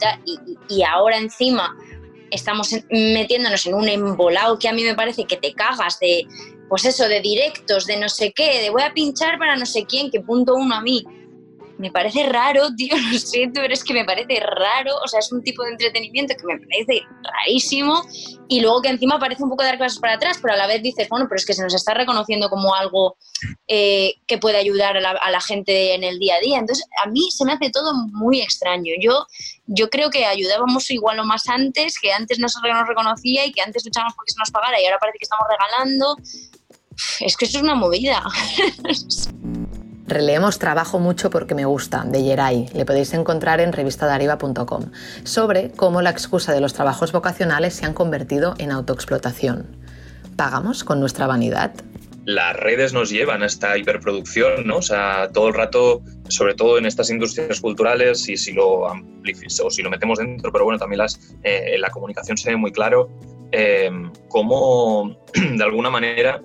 [0.68, 1.74] y- ahora encima
[2.30, 6.26] estamos metiéndonos en un embolado que a mí me parece que te cagas de,
[6.68, 9.84] pues eso, de directos, de no sé qué, de voy a pinchar para no sé
[9.86, 11.04] quién, que punto uno a mí.
[11.78, 15.32] Me parece raro, tío, lo siento, pero es que me parece raro, o sea, es
[15.32, 18.02] un tipo de entretenimiento que me parece rarísimo
[18.48, 20.82] y luego que encima parece un poco dar clases para atrás, pero a la vez
[20.82, 23.16] dices, bueno, pero es que se nos está reconociendo como algo
[23.66, 26.58] eh, que puede ayudar a la, a la gente en el día a día.
[26.58, 28.92] Entonces, a mí se me hace todo muy extraño.
[29.00, 29.26] Yo,
[29.66, 33.52] yo creo que ayudábamos igual o más antes, que antes no se nos reconocía y
[33.52, 36.16] que antes luchábamos porque se nos pagara y ahora parece que estamos regalando.
[37.20, 38.22] Es que eso es una movida.
[40.06, 42.68] Releemos Trabajo mucho porque me gusta, de Yeray.
[42.74, 44.90] Le podéis encontrar en revistadariva.com,
[45.24, 49.66] sobre cómo la excusa de los trabajos vocacionales se han convertido en autoexplotación.
[50.36, 51.72] ¿Pagamos con nuestra vanidad?
[52.26, 54.78] las redes nos llevan a esta hiperproducción, ¿no?
[54.78, 59.70] O sea, todo el rato, sobre todo en estas industrias culturales, y si lo o
[59.70, 63.10] si lo metemos dentro, pero bueno, también las, eh, la comunicación se ve muy claro
[63.52, 63.90] eh,
[64.28, 66.40] cómo, de alguna manera,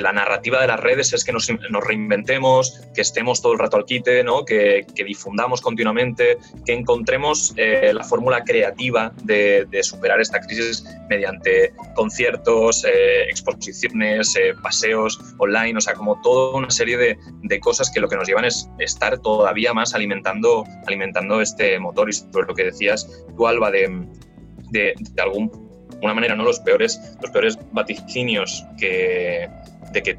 [0.00, 1.48] la narrativa de las redes es que nos,
[1.86, 4.44] reinventemos, que estemos todo el rato al quite, ¿no?
[4.44, 12.84] que, difundamos continuamente, que encontremos eh, la fórmula creativa de, superar esta crisis mediante conciertos,
[12.84, 18.00] eh, exposiciones, eh, paseos online, o sea, como toda una serie de, de, cosas que
[18.00, 22.54] lo que nos llevan es estar todavía más alimentando, alimentando este motor y sobre lo
[22.54, 24.06] que decías tú, Alba, de,
[24.70, 26.44] de, de alguna manera, ¿no?
[26.44, 29.48] los, peores, los peores vaticinios que,
[29.92, 30.18] de que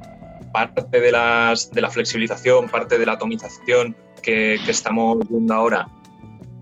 [0.51, 5.87] parte de, las, de la flexibilización, parte de la atomización que, que estamos viendo ahora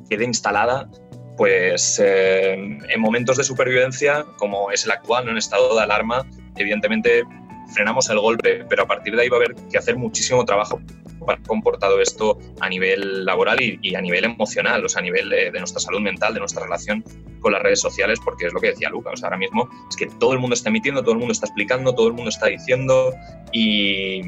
[0.10, 0.90] quede instalada,
[1.38, 6.26] pues eh, en momentos de supervivencia, como es el actual, en estado de alarma,
[6.56, 7.24] evidentemente
[7.74, 10.82] frenamos el golpe, pero a partir de ahí va a haber que hacer muchísimo trabajo
[11.26, 15.30] para comportado esto a nivel laboral y, y, a nivel emocional, o sea, a nivel
[15.30, 17.04] de, de, nuestra salud mental, de nuestra relación
[17.40, 19.96] con las redes sociales, porque es lo que decía Luca, o sea, ahora mismo es
[19.96, 22.48] que todo el mundo está emitiendo, todo el mundo está explicando, todo el mundo está
[22.48, 23.14] diciendo
[23.52, 24.22] y,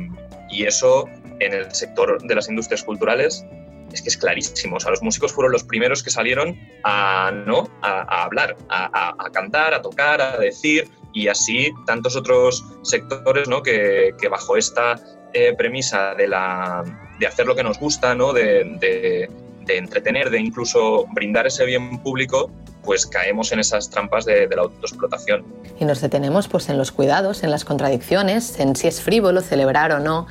[0.49, 1.07] Y eso
[1.39, 3.45] en el sector de las industrias culturales
[3.91, 4.77] es que es clarísimo.
[4.77, 7.69] O sea, los músicos fueron los primeros que salieron a, ¿no?
[7.81, 13.63] a, hablar, a, cantar, a tocar, a decir, y así tantos otros sectores ¿no?
[13.63, 14.99] que, bajo esta
[15.33, 16.83] eh, premisa de, la,
[17.19, 18.33] de hacer lo que nos gusta, ¿no?
[18.33, 19.27] de,
[19.67, 22.49] de entretener, de incluso brindar ese bien público,
[22.83, 25.43] pues caemos en esas trampas de, la autoexplotación.
[25.79, 29.91] Y nos detenemos pues en los cuidados, en las contradicciones, en si es frívolo celebrar
[29.91, 30.25] o no.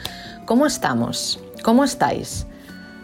[0.46, 1.38] ¿Cómo estamos?
[1.62, 2.46] ¿Cómo estáis?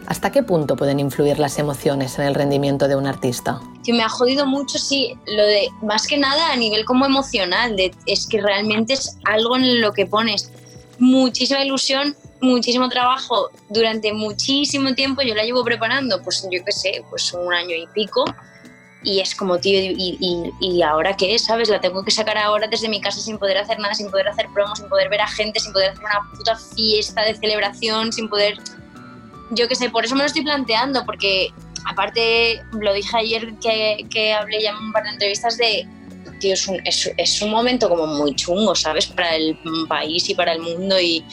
[0.07, 3.61] ¿Hasta qué punto pueden influir las emociones en el rendimiento de un artista?
[3.83, 7.75] Que me ha jodido mucho, sí, lo de más que nada a nivel como emocional,
[7.75, 10.51] de, es que realmente es algo en lo que pones
[10.99, 15.21] muchísima ilusión, muchísimo trabajo durante muchísimo tiempo.
[15.21, 18.25] Yo la llevo preparando, pues yo qué sé, pues un año y pico.
[19.05, 21.67] Y es como, tío, y, y, y, ahora qué, ¿sabes?
[21.67, 24.47] La tengo que sacar ahora desde mi casa sin poder hacer nada, sin poder hacer
[24.53, 28.29] promos, sin poder ver a gente, sin poder hacer una puta fiesta de celebración, sin
[28.29, 28.57] poder.
[29.55, 31.49] Yo qué sé, por eso me lo estoy planteando, porque
[31.85, 35.87] aparte, lo dije ayer que, que hablé ya en un par de entrevistas de.
[36.39, 39.07] Tío, es un, es, un momento como muy chungo, ¿sabes?
[39.07, 41.23] Para el país y para el mundo y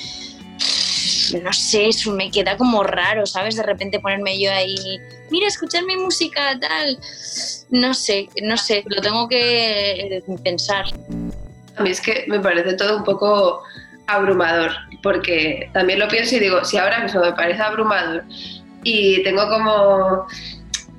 [1.42, 3.56] no sé, eso me queda como raro, ¿sabes?
[3.56, 4.76] De repente ponerme yo ahí,
[5.30, 6.98] mira, escuchar mi música, tal.
[7.70, 10.86] No sé, no sé, lo tengo que pensar.
[11.76, 13.62] A mí es que me parece todo un poco
[14.12, 18.24] abrumador, porque también lo pienso y digo, si ahora mismo me parece abrumador
[18.82, 20.26] y tengo como,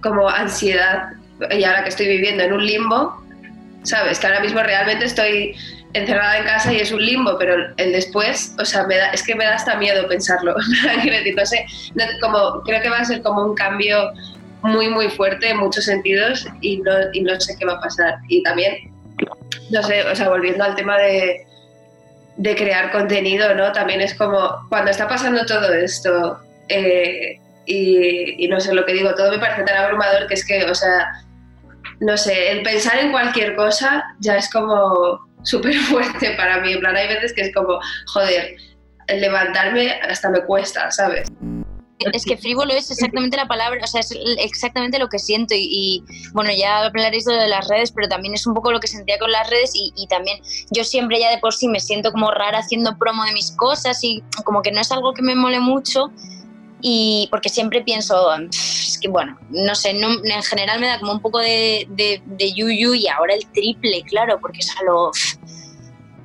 [0.01, 1.09] como ansiedad,
[1.49, 3.21] y ahora que estoy viviendo en un limbo,
[3.83, 4.19] ¿sabes?
[4.19, 5.55] Que ahora mismo realmente estoy
[5.93, 9.23] encerrada en casa y es un limbo, pero el después, o sea, me da, es
[9.23, 10.55] que me da hasta miedo pensarlo.
[11.35, 11.65] no sé,
[12.21, 14.11] como, creo que va a ser como un cambio
[14.61, 18.15] muy, muy fuerte en muchos sentidos y no, y no sé qué va a pasar.
[18.27, 18.91] Y también,
[19.71, 21.45] no sé, o sea, volviendo al tema de,
[22.41, 23.71] de crear contenido, ¿no?
[23.71, 26.39] También es como cuando está pasando todo esto
[26.69, 30.63] eh, y, no sé lo que digo, todo me parece tan abrumador que es que,
[30.65, 31.07] o sea,
[31.99, 36.73] no sé, el pensar en cualquier cosa ya es como súper fuerte para mí.
[36.73, 38.55] En plan, hay veces que es como, joder,
[39.07, 41.27] levantarme hasta me cuesta, ¿sabes?
[42.13, 46.03] Es que frívolo es exactamente la palabra, o sea, es exactamente lo que siento y,
[46.33, 49.31] bueno, ya hablaréis de las redes, pero también es un poco lo que sentía con
[49.31, 50.39] las redes y, también
[50.71, 54.03] yo siempre ya de por sí me siento como rara haciendo promo de mis cosas
[54.03, 56.11] y como que no es algo que me mole mucho
[56.81, 61.21] y porque siempre pienso, es que bueno, no sé, en general me da como un
[61.21, 65.11] poco de, de, yuyu y ahora el triple, claro, porque es a lo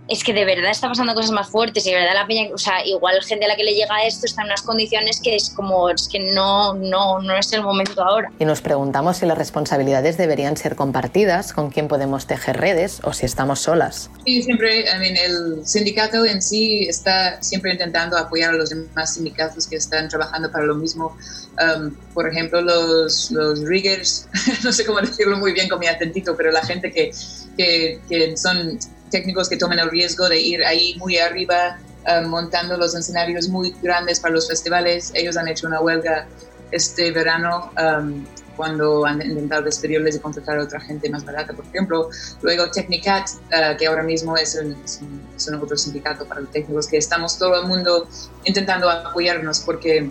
[0.09, 2.59] es que de verdad está pasando cosas más fuertes y de verdad la peña, o
[2.59, 5.51] sea, igual gente a la que le llega esto está en unas condiciones que es
[5.51, 8.31] como, es que no, no, no es el momento ahora.
[8.39, 13.13] Y nos preguntamos si las responsabilidades deberían ser compartidas, con quién podemos tejer redes o
[13.13, 14.11] si estamos solas.
[14.25, 19.15] Sí, siempre, I mean, el sindicato en sí está siempre intentando apoyar a los demás
[19.15, 21.17] sindicatos que están trabajando para lo mismo.
[21.59, 24.29] Um, por ejemplo, los, los riggers,
[24.65, 27.11] no sé cómo decirlo muy bien con mi atentito, pero la gente que,
[27.57, 28.79] que, que son
[29.11, 33.75] técnicos que toman el riesgo de ir ahí muy arriba, eh, montando los escenarios muy
[33.83, 35.11] grandes para los festivales.
[35.15, 36.27] Ellos han hecho una huelga
[36.71, 38.25] este verano um,
[38.57, 42.09] cuando han intentado despedirles y contratar a otra gente más barata, por ejemplo.
[42.43, 45.01] Luego Technicat, uh, que ahora mismo es un, es,
[45.49, 48.09] un, otro sindicato para los técnicos, que estamos todo el mundo
[48.45, 50.11] intentando apoyarnos porque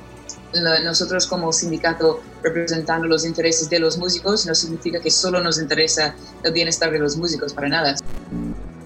[0.84, 6.16] nosotros como sindicato representando los intereses de los músicos no significa que solo nos interesa
[6.44, 7.96] el bienestar de los músicos, para nada.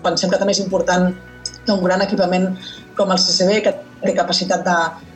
[0.04, 1.10] Pensem que també és important
[1.66, 2.50] que un gran equipament
[2.98, 3.74] com el CCB, que
[4.04, 4.66] té capacitat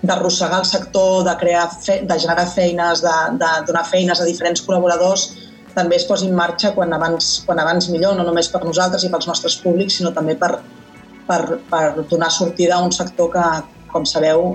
[0.04, 4.64] d'arrossegar el sector, de, crear fe, de generar feines, de, de donar feines a diferents
[4.64, 5.28] col·laboradors,
[5.74, 9.12] també es posi en marxa quan abans, quan abans millor, no només per nosaltres i
[9.12, 10.54] pels nostres públics, sinó també per,
[11.28, 13.46] per, per donar sortida a un sector que,
[13.92, 14.54] com sabeu,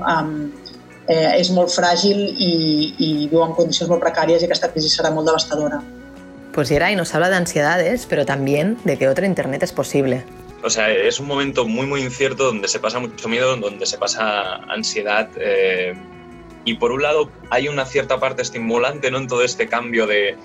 [1.08, 2.52] eh, és molt fràgil i,
[2.98, 5.82] i viu en condicions molt precàries i aquesta crisi serà molt devastadora.
[6.58, 10.24] Pues Yeray nos habla de ansiedades, pero también de que otro Internet es posible.
[10.64, 13.96] O sea, es un momento muy, muy incierto donde se pasa mucho miedo, donde se
[13.96, 15.30] pasa ansiedad.
[15.36, 15.94] Eh,
[16.64, 19.18] y por un lado hay una cierta parte estimulante ¿no?
[19.18, 20.36] en todo este cambio de,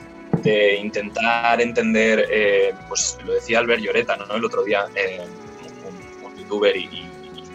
[0.43, 4.35] de intentar entender, eh, pues lo decía Albert Lloreta ¿no?
[4.35, 5.19] el otro día, eh,
[6.23, 7.49] un, youtuber y, y,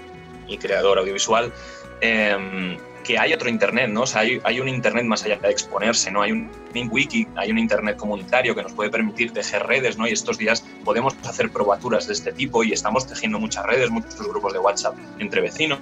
[0.48, 1.52] y creador audiovisual,
[3.08, 4.02] que hay otro Internet, ¿no?
[4.02, 6.20] O sea, hay, un Internet más allá de exponerse, ¿no?
[6.20, 6.50] Hay un,
[6.90, 10.06] wiki, hay un Internet comunitario que nos puede permitir tejer redes, ¿no?
[10.06, 14.28] Y estos días podemos hacer probaturas de este tipo y estamos tejiendo muchas redes, muchos
[14.28, 15.80] grupos de WhatsApp entre vecinos,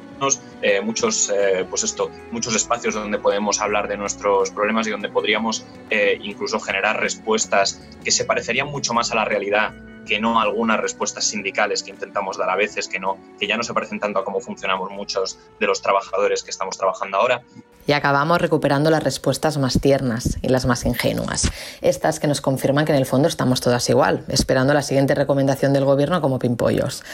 [0.62, 5.08] eh, muchos, eh, pues esto, muchos espacios donde podemos hablar de nuestros problemas y donde
[5.08, 9.74] podríamos eh, incluso generar respuestas que se parecerían mucho más a la realidad
[10.06, 13.62] que no algunas respuestas sindicales que intentamos dar a veces, que, no, que ya no
[13.62, 17.42] se parecen tanto a cómo funcionamos muchos de los trabajadores que estamos trabajando ahora.
[17.86, 21.50] Y acabamos recuperando las respuestas más tiernas y las más ingenuas.
[21.82, 25.72] Estas que nos confirman que en el fondo estamos todas igual, esperando la siguiente recomendación
[25.72, 27.04] del gobierno como pimpollos.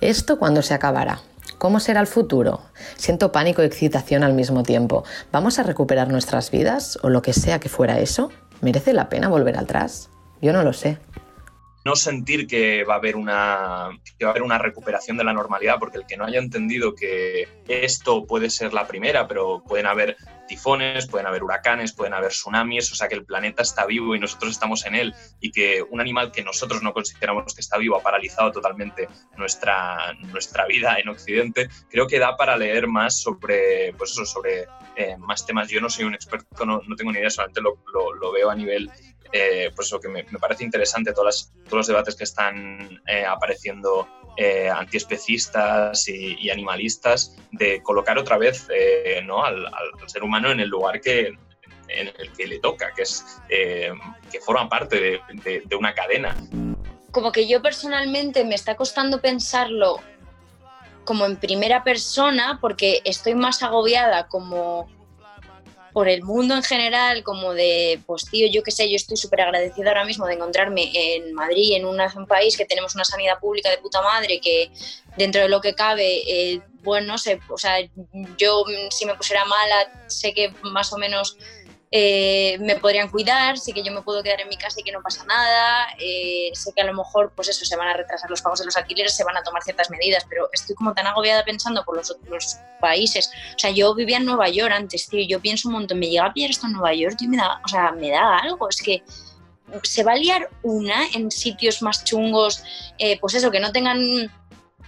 [0.00, 1.20] ¿Esto cuándo se acabará?
[1.58, 2.62] ¿Cómo será el futuro?
[2.96, 5.04] Siento pánico y excitación al mismo tiempo.
[5.30, 8.30] ¿Vamos a recuperar nuestras vidas o lo que sea que fuera eso?
[8.62, 10.08] ¿Merece la pena volver atrás?
[10.40, 10.98] Yo no lo sé
[11.84, 15.32] no sentir que va a haber una que va a haber una recuperación de la
[15.32, 19.86] normalidad porque el que no haya entendido que esto puede ser la primera pero pueden
[19.86, 20.16] haber
[20.46, 24.20] tifones pueden haber huracanes pueden haber tsunamis o sea que el planeta está vivo y
[24.20, 27.96] nosotros estamos en él y que un animal que nosotros no consideramos que está vivo
[27.96, 33.92] ha paralizado totalmente nuestra nuestra vida en Occidente creo que da para leer más sobre
[33.96, 35.68] pues eso sobre eh, más temas.
[35.68, 38.50] Yo no soy un experto no, no tengo ni idea solamente lo, lo, lo veo
[38.50, 38.90] a nivel
[39.32, 44.06] eh, pues eso que me, parece interesante, todos los debates que están eh, apareciendo
[44.36, 48.68] eh, antiespecistas y, animalistas, de colocar otra vez
[49.24, 49.44] ¿no?
[49.44, 49.66] al,
[50.06, 51.28] ser humano en el lugar que,
[51.88, 56.36] en el que le toca, que es que forma parte de una cadena.
[57.10, 60.00] Como que yo personalmente me está costando pensarlo
[61.04, 64.88] como en primera persona porque estoy más agobiada como
[65.92, 69.42] por el mundo en general, como de, pues tío, yo qué sé, yo estoy súper
[69.42, 73.70] agradecida ahora mismo de encontrarme en Madrid, en, un país que tenemos una sanidad pública
[73.70, 74.70] de puta madre, que
[75.16, 77.76] dentro de lo que cabe, eh, bueno, sé, o sea,
[78.38, 81.36] yo si me pusiera mala, sé que más o menos
[81.94, 84.92] eh, me podrían cuidar, sé que yo me puedo quedar en mi casa y que
[84.92, 88.30] no pasa nada, eh, sé que a lo mejor pues eso, se van a retrasar
[88.30, 91.06] los pagos de los alquileres, se van a tomar ciertas medidas, pero estoy como tan
[91.06, 93.30] agobiada pensando por los otros países.
[93.54, 96.24] O sea, yo vivía en Nueva York antes, tío, yo pienso un montón, me llega
[96.24, 98.80] a pillar esto en Nueva York, tío, me da, o sea, me da algo, es
[98.80, 99.02] que
[99.82, 102.62] se va a liar una en sitios más chungos,
[102.98, 104.30] eh, pues eso, que no tengan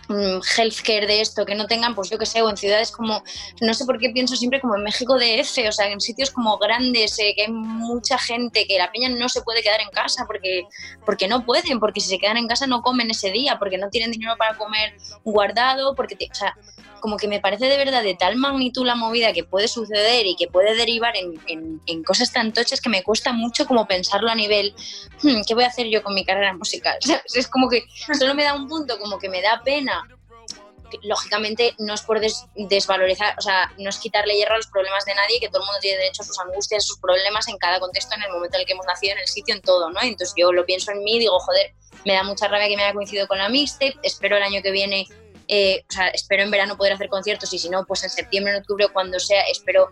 [0.09, 3.23] healthcare de esto, que no tengan, pues yo que sé, o en ciudades como,
[3.61, 6.59] no sé por qué pienso siempre como en México DF, o sea, en sitios como
[6.59, 10.25] grandes, eh, que hay mucha gente, que la peña no se puede quedar en casa
[10.27, 10.65] porque,
[11.05, 13.89] porque no pueden, porque si se quedan en casa no comen ese día, porque no
[13.91, 16.55] tienen dinero para comer guardado, porque, o sea,
[17.05, 20.37] como que me parece de verdad de tal magnitud la movida que puede suceder y
[20.37, 24.75] que puede derivar en, cosas tan tochas que me cuesta mucho como pensarlo a nivel,
[25.23, 26.97] hmm, ¿qué voy a hacer yo con mi carrera musical?
[27.35, 27.85] Es como que
[28.19, 30.09] solo me da un punto, como que me da pena
[31.03, 32.21] lógicamente no es por
[32.55, 35.67] desvalorizar, o sea, no es quitarle hierro a los problemas de nadie, que todo el
[35.67, 38.57] mundo tiene derecho a sus angustias, a sus problemas en cada contexto, en el momento
[38.57, 40.01] en el que hemos nacido, en el sitio, en todo, ¿no?
[40.01, 41.75] Entonces yo lo pienso en mí, digo, joder,
[42.07, 44.71] me da mucha rabia que me haya coincidido con la mixtape, espero el año que
[44.71, 45.07] viene,
[45.49, 48.55] eh, o sea, espero en verano poder hacer conciertos y si no, pues en septiembre,
[48.55, 49.89] en octubre, cuando sea, espero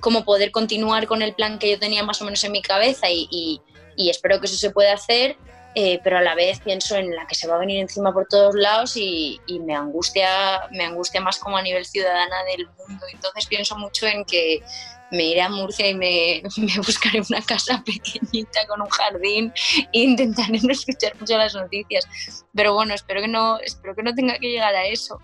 [0.00, 3.06] como poder continuar con el plan que yo tenía más o menos en mi cabeza
[3.10, 3.60] y,
[3.96, 5.36] y espero que eso se pueda hacer
[5.76, 8.28] eh, pero a la vez pienso en la que se va a venir encima por
[8.28, 13.04] todos lados y, me, angustia, me angustia más como a nivel ciudadana del mundo.
[13.12, 14.62] Entonces pienso mucho en que
[15.10, 16.42] me iré a Murcia y me,
[16.78, 19.52] buscaré una casa pequeñita con un jardín
[19.92, 22.06] e intentaré no escuchar mucho las noticias.
[22.54, 25.20] Pero bueno, espero que no, espero que no tenga que llegar a eso.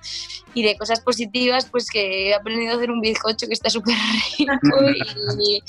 [0.54, 3.94] Y de cosas positivas, pues que he aprendido a hacer un bizcocho que está súper
[4.38, 4.54] rico
[5.38, 5.62] y,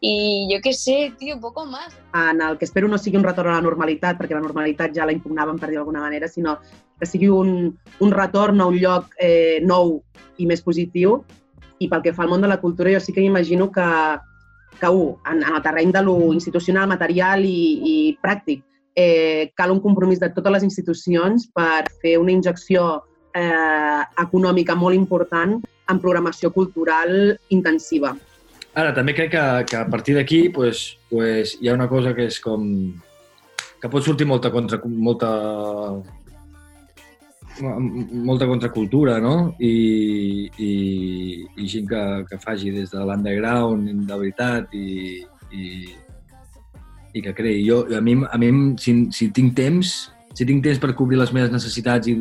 [0.00, 1.94] i jo què sé, tio, poco más.
[2.14, 5.06] En el que espero no sigui un retorn a la normalitat, perquè la normalitat ja
[5.08, 6.58] la impugnàvem, per dir d'alguna manera, sinó
[6.98, 9.98] que sigui un, un retorn a un lloc eh, nou
[10.38, 11.22] i més positiu.
[11.78, 13.88] I pel que fa al món de la cultura, jo sí que imagino que,
[14.80, 17.60] que un, en, en el terreny de lo institucional, material i,
[17.92, 18.64] i pràctic,
[18.98, 23.04] eh, cal un compromís de totes les institucions per fer una injecció
[23.34, 25.58] eh, econòmica molt important
[25.88, 28.16] en programació cultural intensiva.
[28.78, 32.28] Ara, també crec que, que a partir d'aquí pues, pues, hi ha una cosa que
[32.30, 32.64] és com...
[33.78, 34.80] que pot sortir molta contra...
[34.84, 35.30] molta
[37.62, 39.54] molta contracultura, no?
[39.58, 40.72] I, i,
[41.56, 45.64] i gent que, que faci des de l'underground, de veritat, i, i,
[47.14, 47.64] i que creï.
[47.66, 49.94] Jo, a mi, a mi si, si tinc temps,
[50.38, 52.14] si tinc temps per cobrir les meves necessitats i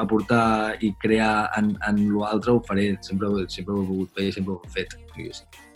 [0.00, 2.94] aportar i crear en, en l'altre, ho faré.
[3.04, 4.96] Sempre, sempre ho he volgut fer i sempre ho he fet.
[5.16, 5.68] Sí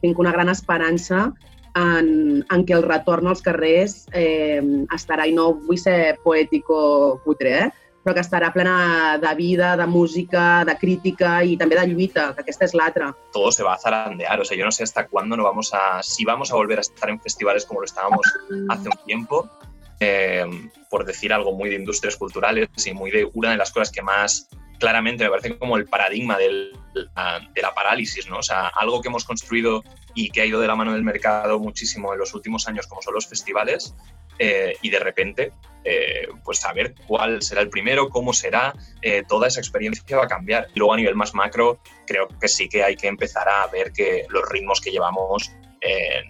[0.00, 1.32] tinc una gran esperança
[1.74, 4.62] en, en que el retorn als carrers eh,
[4.94, 7.68] estarà, i no vull ser poètic o putre, eh?
[8.06, 12.44] Però que estarà plena de vida, de música, de crítica y també de lluita, que
[12.44, 13.10] aquesta és l'altra.
[13.34, 16.04] Todo se va a zarandear, o sea, yo no sé hasta cuándo no vamos a,
[16.04, 18.22] si vamos a volver a estar en festivales como lo estábamos
[18.70, 19.50] hace un tiempo,
[19.98, 20.46] eh,
[20.88, 24.02] por decir algo muy de industrias culturales y muy de una de las cosas que
[24.02, 24.48] más
[24.78, 28.38] claramente me parece como el paradigma del, de la parálisis, ¿no?
[28.38, 29.82] O sea, algo que hemos construido
[30.14, 33.02] y que ha ido de la mano del mercado muchísimo en los últimos años, como
[33.02, 33.94] son los festivales,
[34.38, 35.52] eh, y de repente,
[35.84, 40.28] eh, pues saber cuál será el primero, cómo será, eh, toda esa experiencia va a
[40.28, 40.68] cambiar.
[40.74, 43.92] Y luego a nivel más macro, creo que sí que hay que empezar a ver
[43.92, 45.52] que los ritmos que llevamos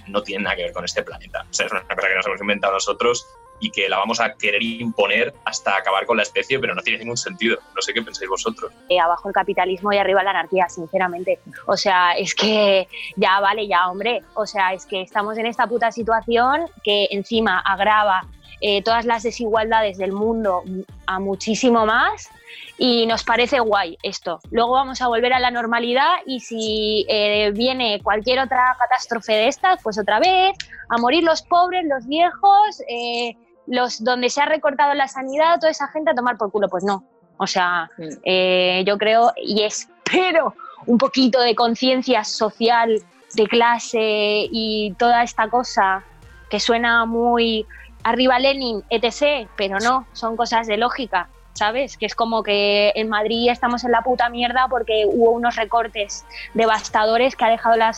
[0.09, 1.47] no tienen nada que ver con este planeta.
[1.49, 3.27] O sea, es una cosa que nos hemos inventado nosotros
[3.61, 7.01] y que la vamos a querer imponer hasta acabar con la especie, pero no tiene
[7.01, 7.59] ningún sentido.
[7.75, 8.73] No sé qué pensáis vosotros.
[9.01, 11.41] abajo el capitalismo y arriba la anarquía, sinceramente.
[11.67, 14.23] O sea, es que ya vale, ya hombre.
[14.35, 18.23] O sea, es que estamos en esta puta situación que encima agrava
[18.61, 20.63] eh, todas las desigualdades del mundo
[21.07, 22.31] a muchísimo más
[22.79, 24.41] y nos parece guay esto.
[24.51, 29.49] Luego vamos a volver a la normalidad y si eh, viene cualquier otra catástrofe de
[29.49, 30.57] estas, pues otra vez
[30.89, 33.37] a morir los pobres, los viejos, eh,
[33.67, 36.69] los donde se ha recortado la sanidad, toda esa gente a tomar por culo.
[36.69, 37.05] Pues no.
[37.39, 40.55] O sea, yo creo y espero
[40.87, 43.03] un poquito de conciencia social,
[43.35, 46.03] de clase y toda esta cosa
[46.49, 47.67] que suena muy
[48.05, 51.97] arriba Lenin, etc., pero no, son cosas de lógica, ¿sabes?
[51.97, 56.25] Que es como que en Madrid estamos en la puta mierda porque hubo unos recortes
[56.55, 57.93] devastadores que ha dejado la,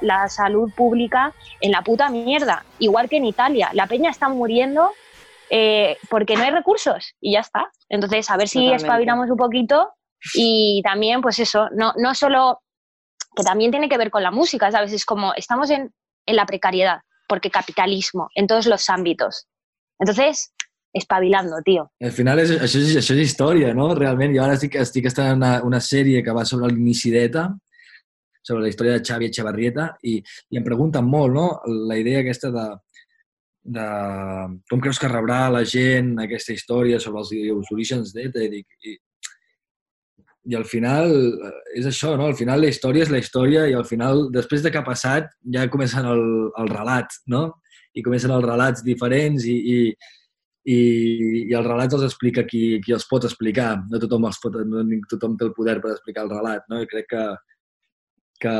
[0.00, 3.70] la, salud pública en la puta mierda, igual que en Italia.
[3.72, 4.90] La peña está muriendo
[5.54, 7.70] eh, porque no hay recursos y ya está.
[7.90, 9.90] Entonces, a ver si espabilamos un poquito
[10.34, 12.62] y también, pues eso, no, no solo
[13.36, 14.92] que también tiene que ver con la música, ¿sabes?
[14.94, 15.92] Es como estamos en,
[16.24, 19.46] en la precariedad, porque capitalismo en todos los ámbitos.
[19.98, 20.54] Entonces,
[20.90, 21.90] espavilando, tío.
[22.00, 23.90] Al final això, és, això és història, no?
[23.94, 27.50] Realment, jo ara estic, estic estant en una, una sèrie que va sobre l'inici d'ETA,
[28.42, 30.16] sobre la història de Xavi Echevarrieta, i,
[30.48, 31.46] i em pregunten molt, no?,
[31.88, 32.66] la idea aquesta de,
[33.62, 33.86] de
[34.70, 38.96] com creus que rebrà la gent aquesta història sobre els, els orígens d'ETA, i, i,
[40.50, 42.26] i al final eh, és això, no?
[42.30, 45.30] Al final la història és la història i al final, després de que ha passat,
[45.54, 46.24] ja comencen el,
[46.58, 47.48] el relat, no?
[47.92, 49.78] i comencen els relats diferents i, i,
[50.64, 50.76] i,
[51.50, 53.74] i els relats els explica qui, qui els pot explicar.
[53.90, 56.64] No tothom, els pot, no tothom té el poder per explicar el relat.
[56.72, 56.80] No?
[56.82, 57.26] I crec que,
[58.42, 58.54] que,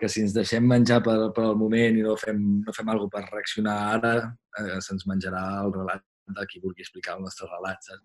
[0.00, 3.12] que si ens deixem menjar per, per al moment i no fem, no fem alguna
[3.16, 4.14] per reaccionar ara,
[4.60, 6.04] eh, se'ns menjarà el relat
[6.36, 7.78] de qui vulgui explicar el nostre relat.
[7.82, 8.02] ¿sabes?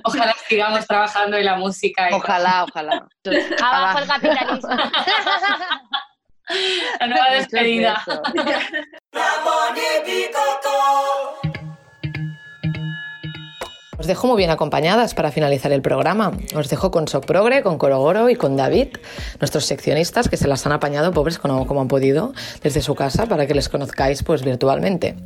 [0.04, 2.08] Ojalá sigamos trabajando en la música.
[2.12, 3.08] Ojalá, ojalá.
[3.62, 4.68] Abajo el capitalismo.
[7.00, 8.02] La nueva despedida.
[14.00, 16.32] Os dejo muy bien acompañadas para finalizar el programa.
[16.56, 18.96] Os dejo con Soprogre, con Corogoro y con David,
[19.40, 22.32] nuestros seccionistas que se las han apañado, pobres como, como han podido,
[22.62, 25.16] desde su casa para que les conozcáis pues virtualmente.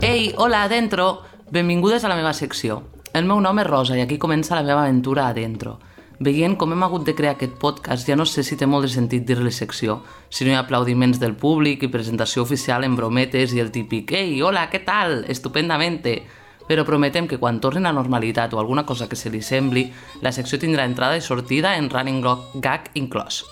[0.00, 1.20] Ei, hola, adentro!
[1.50, 2.84] Benvingudes a la meva secció.
[3.12, 5.76] El meu nom és Rosa i aquí comença la meva aventura adentro.
[6.18, 8.88] Veient com hem hagut de crear aquest podcast, ja no sé si té molt de
[8.88, 9.98] sentit dir-li secció,
[10.32, 14.14] si no hi ha aplaudiments del públic i presentació oficial en brometes i el típic
[14.16, 15.26] «Ei, hola, què tal?
[15.28, 16.22] Estupendamente!»
[16.66, 19.84] Però prometem que quan torni a normalitat o alguna cosa que se li sembli,
[20.24, 22.24] la secció tindrà entrada i sortida en running
[22.64, 23.42] gag inclòs.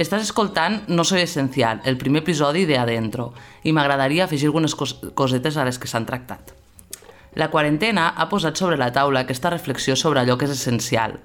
[0.00, 4.96] Estàs escoltant No soy essencial, el primer episodi de Adentro, i m'agradaria afegir algunes cos
[5.14, 6.56] cosetes a les que s'han tractat.
[7.36, 11.20] La quarantena ha posat sobre la taula aquesta reflexió sobre allò que és essencial,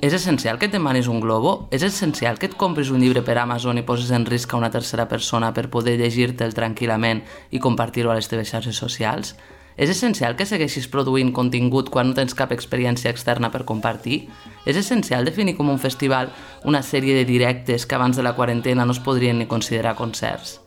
[0.00, 1.68] és essencial que et demanis un globo?
[1.74, 4.70] És essencial que et compris un llibre per Amazon i poses en risc a una
[4.70, 9.34] tercera persona per poder llegir-te'l tranquil·lament i compartir-ho a les teves xarxes socials?
[9.78, 14.24] És essencial que segueixis produint contingut quan no tens cap experiència externa per compartir?
[14.66, 16.32] És essencial definir com un festival
[16.64, 20.60] una sèrie de directes que abans de la quarantena no es podrien ni considerar concerts?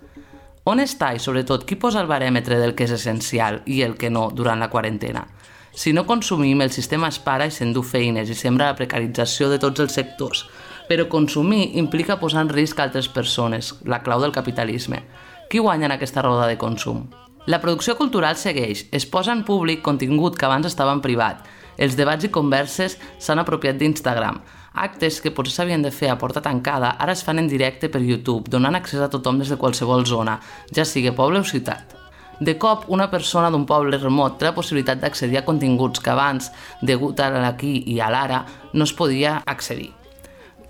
[0.64, 4.12] On està i, sobretot, qui posa el barèmetre del que és essencial i el que
[4.14, 5.26] no durant la quarantena?
[5.74, 9.59] Si no consumim, el sistema es para i s'endú feines i sembra la precarització de
[9.59, 10.43] tots els sectors.
[10.89, 15.05] Però consumir implica posar en risc altres persones, la clau del capitalisme.
[15.49, 17.05] Qui guanya en aquesta roda de consum?
[17.47, 21.47] La producció cultural segueix, es posa en públic contingut que abans estava en privat.
[21.78, 24.41] Els debats i converses s'han apropiat d'Instagram.
[24.84, 28.03] Actes que potser s'havien de fer a porta tancada ara es fan en directe per
[28.03, 30.38] YouTube, donant accés a tothom des de qualsevol zona,
[30.76, 32.01] ja sigui poble o ciutat.
[32.42, 36.48] De cop, una persona d'un poble remot té la possibilitat d'accedir a continguts que abans,
[36.82, 38.39] degut a l'aquí i a l'ara,
[38.74, 39.92] no es podia accedir.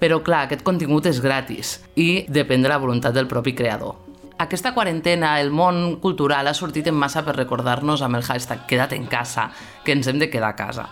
[0.01, 3.95] Però clar, aquest contingut és gratis i depèn de la voluntat del propi creador.
[4.43, 8.99] Aquesta quarantena, el món cultural ha sortit en massa per recordar-nos amb el hashtag Queda't
[8.99, 9.47] en casa,
[9.85, 10.89] que ens hem de quedar a casa.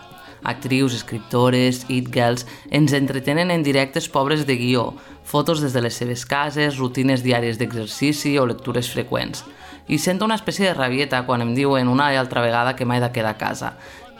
[0.48, 4.94] Actrius, escriptores, it girls, ens entretenen en directes pobres de guió,
[5.28, 9.44] fotos des de les seves cases, rutines diàries d'exercici o lectures freqüents
[9.90, 13.00] i sento una espècie de rabieta quan em diuen una i altra vegada que m'he
[13.02, 13.72] de quedar a casa,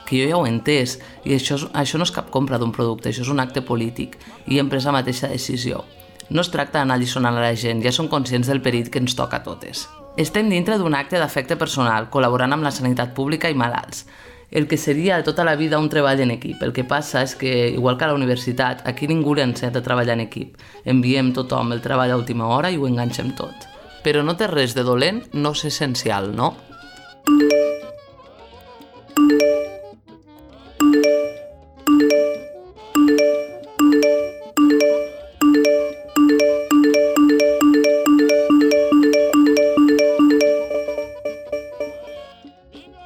[0.03, 3.13] que jo ja ho he entès, i això, això no és cap compra d'un producte,
[3.13, 4.19] això és un acte polític,
[4.51, 5.85] i he pres la mateixa decisió.
[6.31, 9.15] No es tracta d'anar allisonant a la gent, ja som conscients del perill que ens
[9.15, 9.87] toca a totes.
[10.19, 14.09] Estem dintre d'un acte d'afecte personal, col·laborant amb la sanitat pública i malalts.
[14.51, 16.63] El que seria de tota la vida un treball en equip.
[16.67, 20.19] El que passa és que, igual que a la universitat, aquí ningú li a treballar
[20.19, 20.59] en equip.
[20.85, 23.71] Enviem tothom el treball a última hora i ho enganxem tot.
[24.07, 26.51] Però no té res de dolent, no és essencial, no?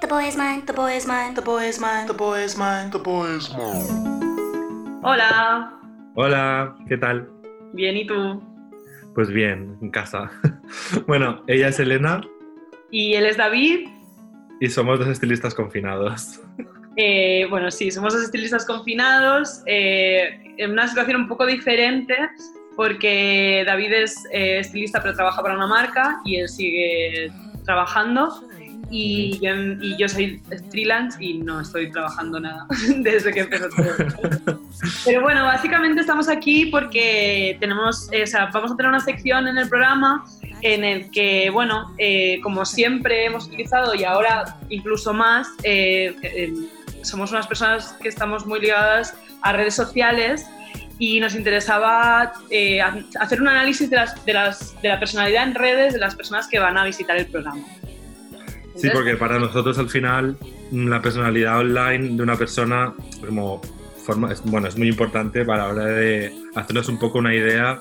[0.00, 2.56] The boy is mine, the boy is mine, the boy is mine, the boy is
[2.56, 5.00] mine, the boy is mine.
[5.02, 5.70] Hola,
[6.16, 7.28] Hola, ¿qué tal?
[7.72, 8.42] bien, ¿y tú?
[9.14, 10.30] Pues bien, en casa.
[11.06, 12.22] bueno, ella es Elena
[12.90, 13.88] Y él es David.
[14.60, 16.40] y somos dos estilistas confinados.
[16.96, 22.14] Eh, bueno, sí, somos dos estilistas confinados eh, en una situación un poco diferente
[22.76, 27.32] porque David es eh, estilista pero trabaja para una marca y él sigue
[27.64, 28.44] trabajando
[28.90, 30.40] y yo, y yo soy
[30.70, 32.66] freelance y no estoy trabajando nada
[32.98, 34.60] desde que empezó todo.
[35.04, 39.48] Pero bueno, básicamente estamos aquí porque tenemos, eh, o sea, vamos a tener una sección
[39.48, 40.24] en el programa
[40.64, 46.52] en el que, bueno, eh, como siempre hemos utilizado y ahora incluso más, eh, eh,
[47.02, 50.46] somos unas personas que estamos muy ligadas a redes sociales
[50.98, 55.42] y nos interesaba eh, ha- hacer un análisis de, las, de, las, de la personalidad
[55.42, 57.62] en redes de las personas que van a visitar el programa.
[58.74, 60.38] Sí, porque para nosotros al final
[60.70, 63.60] mm, la personalidad online de una persona como
[64.02, 67.80] forma, es, bueno, es muy importante para la hora de hacernos un poco una idea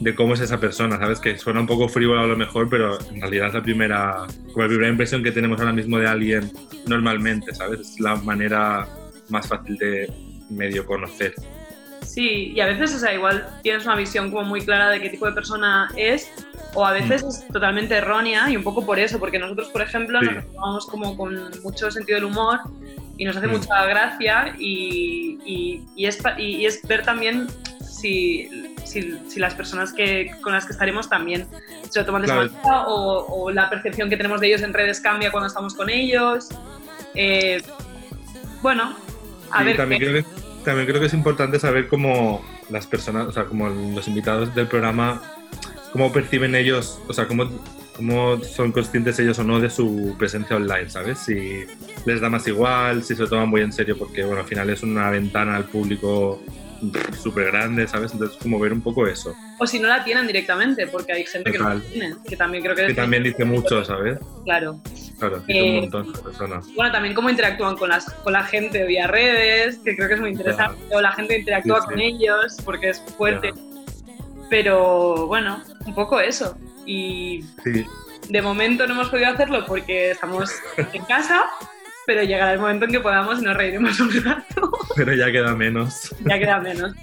[0.00, 1.18] de cómo es esa persona, ¿sabes?
[1.20, 4.62] Que suena un poco frívolo a lo mejor, pero en realidad es la primera, como
[4.62, 6.50] la primera impresión que tenemos ahora mismo de alguien
[6.86, 7.80] normalmente, ¿sabes?
[7.80, 8.86] Es la manera
[9.28, 10.10] más fácil de
[10.50, 11.34] medio conocer.
[12.02, 15.10] Sí, y a veces, o sea, igual tienes una visión como muy clara de qué
[15.10, 16.30] tipo de persona es,
[16.74, 17.28] o a veces Mm.
[17.28, 20.26] es totalmente errónea, y un poco por eso, porque nosotros, por ejemplo, Sí.
[20.34, 22.60] nos tomamos como con mucho sentido del humor
[23.18, 23.50] y nos hace Mm.
[23.50, 27.46] mucha gracia, y, y- y es, y es ver también
[27.86, 28.48] si,
[28.88, 31.46] si, si las personas que, con las que estaremos también
[31.88, 32.50] se lo toman de esa Claro.
[32.52, 35.88] manera, o, o la percepción que tenemos de ellos en redes cambia cuando estamos con
[35.90, 36.48] ellos.
[37.14, 37.62] Eh,
[38.62, 38.94] bueno,
[39.50, 39.76] a Sí, ver.
[39.76, 40.28] también, qué- creo que,
[40.64, 44.66] también creo que es importante saber cómo las personas, o sea, como los invitados del
[44.66, 45.22] programa,
[45.92, 47.48] cómo perciben ellos, o sea, cómo,
[47.96, 51.18] cómo son conscientes ellos o no de su presencia online, ¿sabes?
[51.20, 51.64] Si
[52.04, 54.68] les da más igual, si se lo toman muy en serio, porque, bueno, al final
[54.70, 56.42] es una ventana al público
[57.22, 58.12] súper grande, ¿sabes?
[58.12, 59.34] Entonces, como ver un poco eso.
[59.58, 62.62] O si no la tienen directamente, porque hay gente que no la tiene, que también
[62.62, 64.18] creo que, Que también dice mucho, ¿sabes?
[64.44, 64.80] Claro.
[65.18, 66.66] Claro, dice Eh, un montón de personas.
[66.76, 70.20] Bueno, también cómo interactúan con, las, con la gente vía redes, que creo que es
[70.20, 71.90] muy interesante, o la gente interactúa Sí, sí.
[71.90, 73.52] con ellos, porque es fuerte.
[74.50, 76.56] Pero bueno, un poco eso.
[76.86, 77.84] Y Sí,
[78.28, 80.50] de momento no hemos podido hacerlo porque estamos
[80.92, 81.44] en casa,
[82.08, 85.54] pero llegará el momento en que podamos y nos reiremos un rato, pero ya queda
[85.54, 86.14] menos.
[86.24, 86.94] ya queda menos.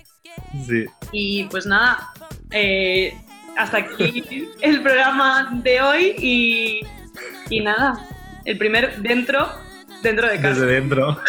[0.67, 0.85] Sí.
[1.11, 2.11] Y pues nada,
[2.49, 3.15] eh,
[3.55, 6.79] hasta aquí el programa de hoy y,
[7.51, 8.03] y nada,
[8.45, 9.47] el primer dentro,
[10.01, 10.61] dentro de casa.
[10.61, 11.19] Desde dentro.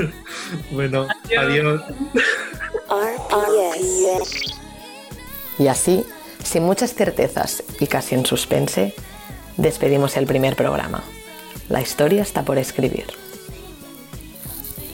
[0.70, 1.82] bueno, adiós.
[5.58, 6.04] Y así,
[6.44, 8.94] sin muchas certezas y casi en suspense,
[9.60, 11.04] despedimos el primer programa.
[11.68, 13.06] La historia está por escribir.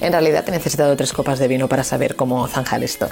[0.00, 3.08] En realidad he necesitado tres copas de vino para saber cómo zanjar esto.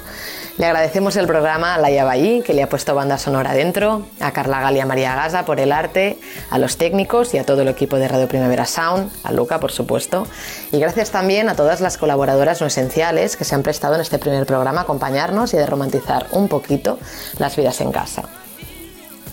[0.59, 4.33] Le agradecemos el programa a Laia Ballí, que le ha puesto banda sonora dentro, a
[4.33, 6.19] Carla Gal y a María Gaza por el arte,
[6.51, 9.73] a los técnicos y a todo el equipo de Radio Primavera Sound, a Luca por
[9.73, 10.27] supuesto,
[10.73, 14.19] y gracias también a todas las colaboradoras no esenciales que se han prestado en este
[14.19, 16.99] primer programa a acompañarnos y a romantizar un poquito
[17.39, 18.44] las vidas en casa.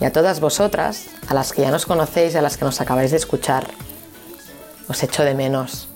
[0.01, 3.11] Y a todas vosotras, a las que ya nos conocéis a las que nos acabáis
[3.11, 3.67] de escuchar,
[4.87, 5.90] os echo de menos.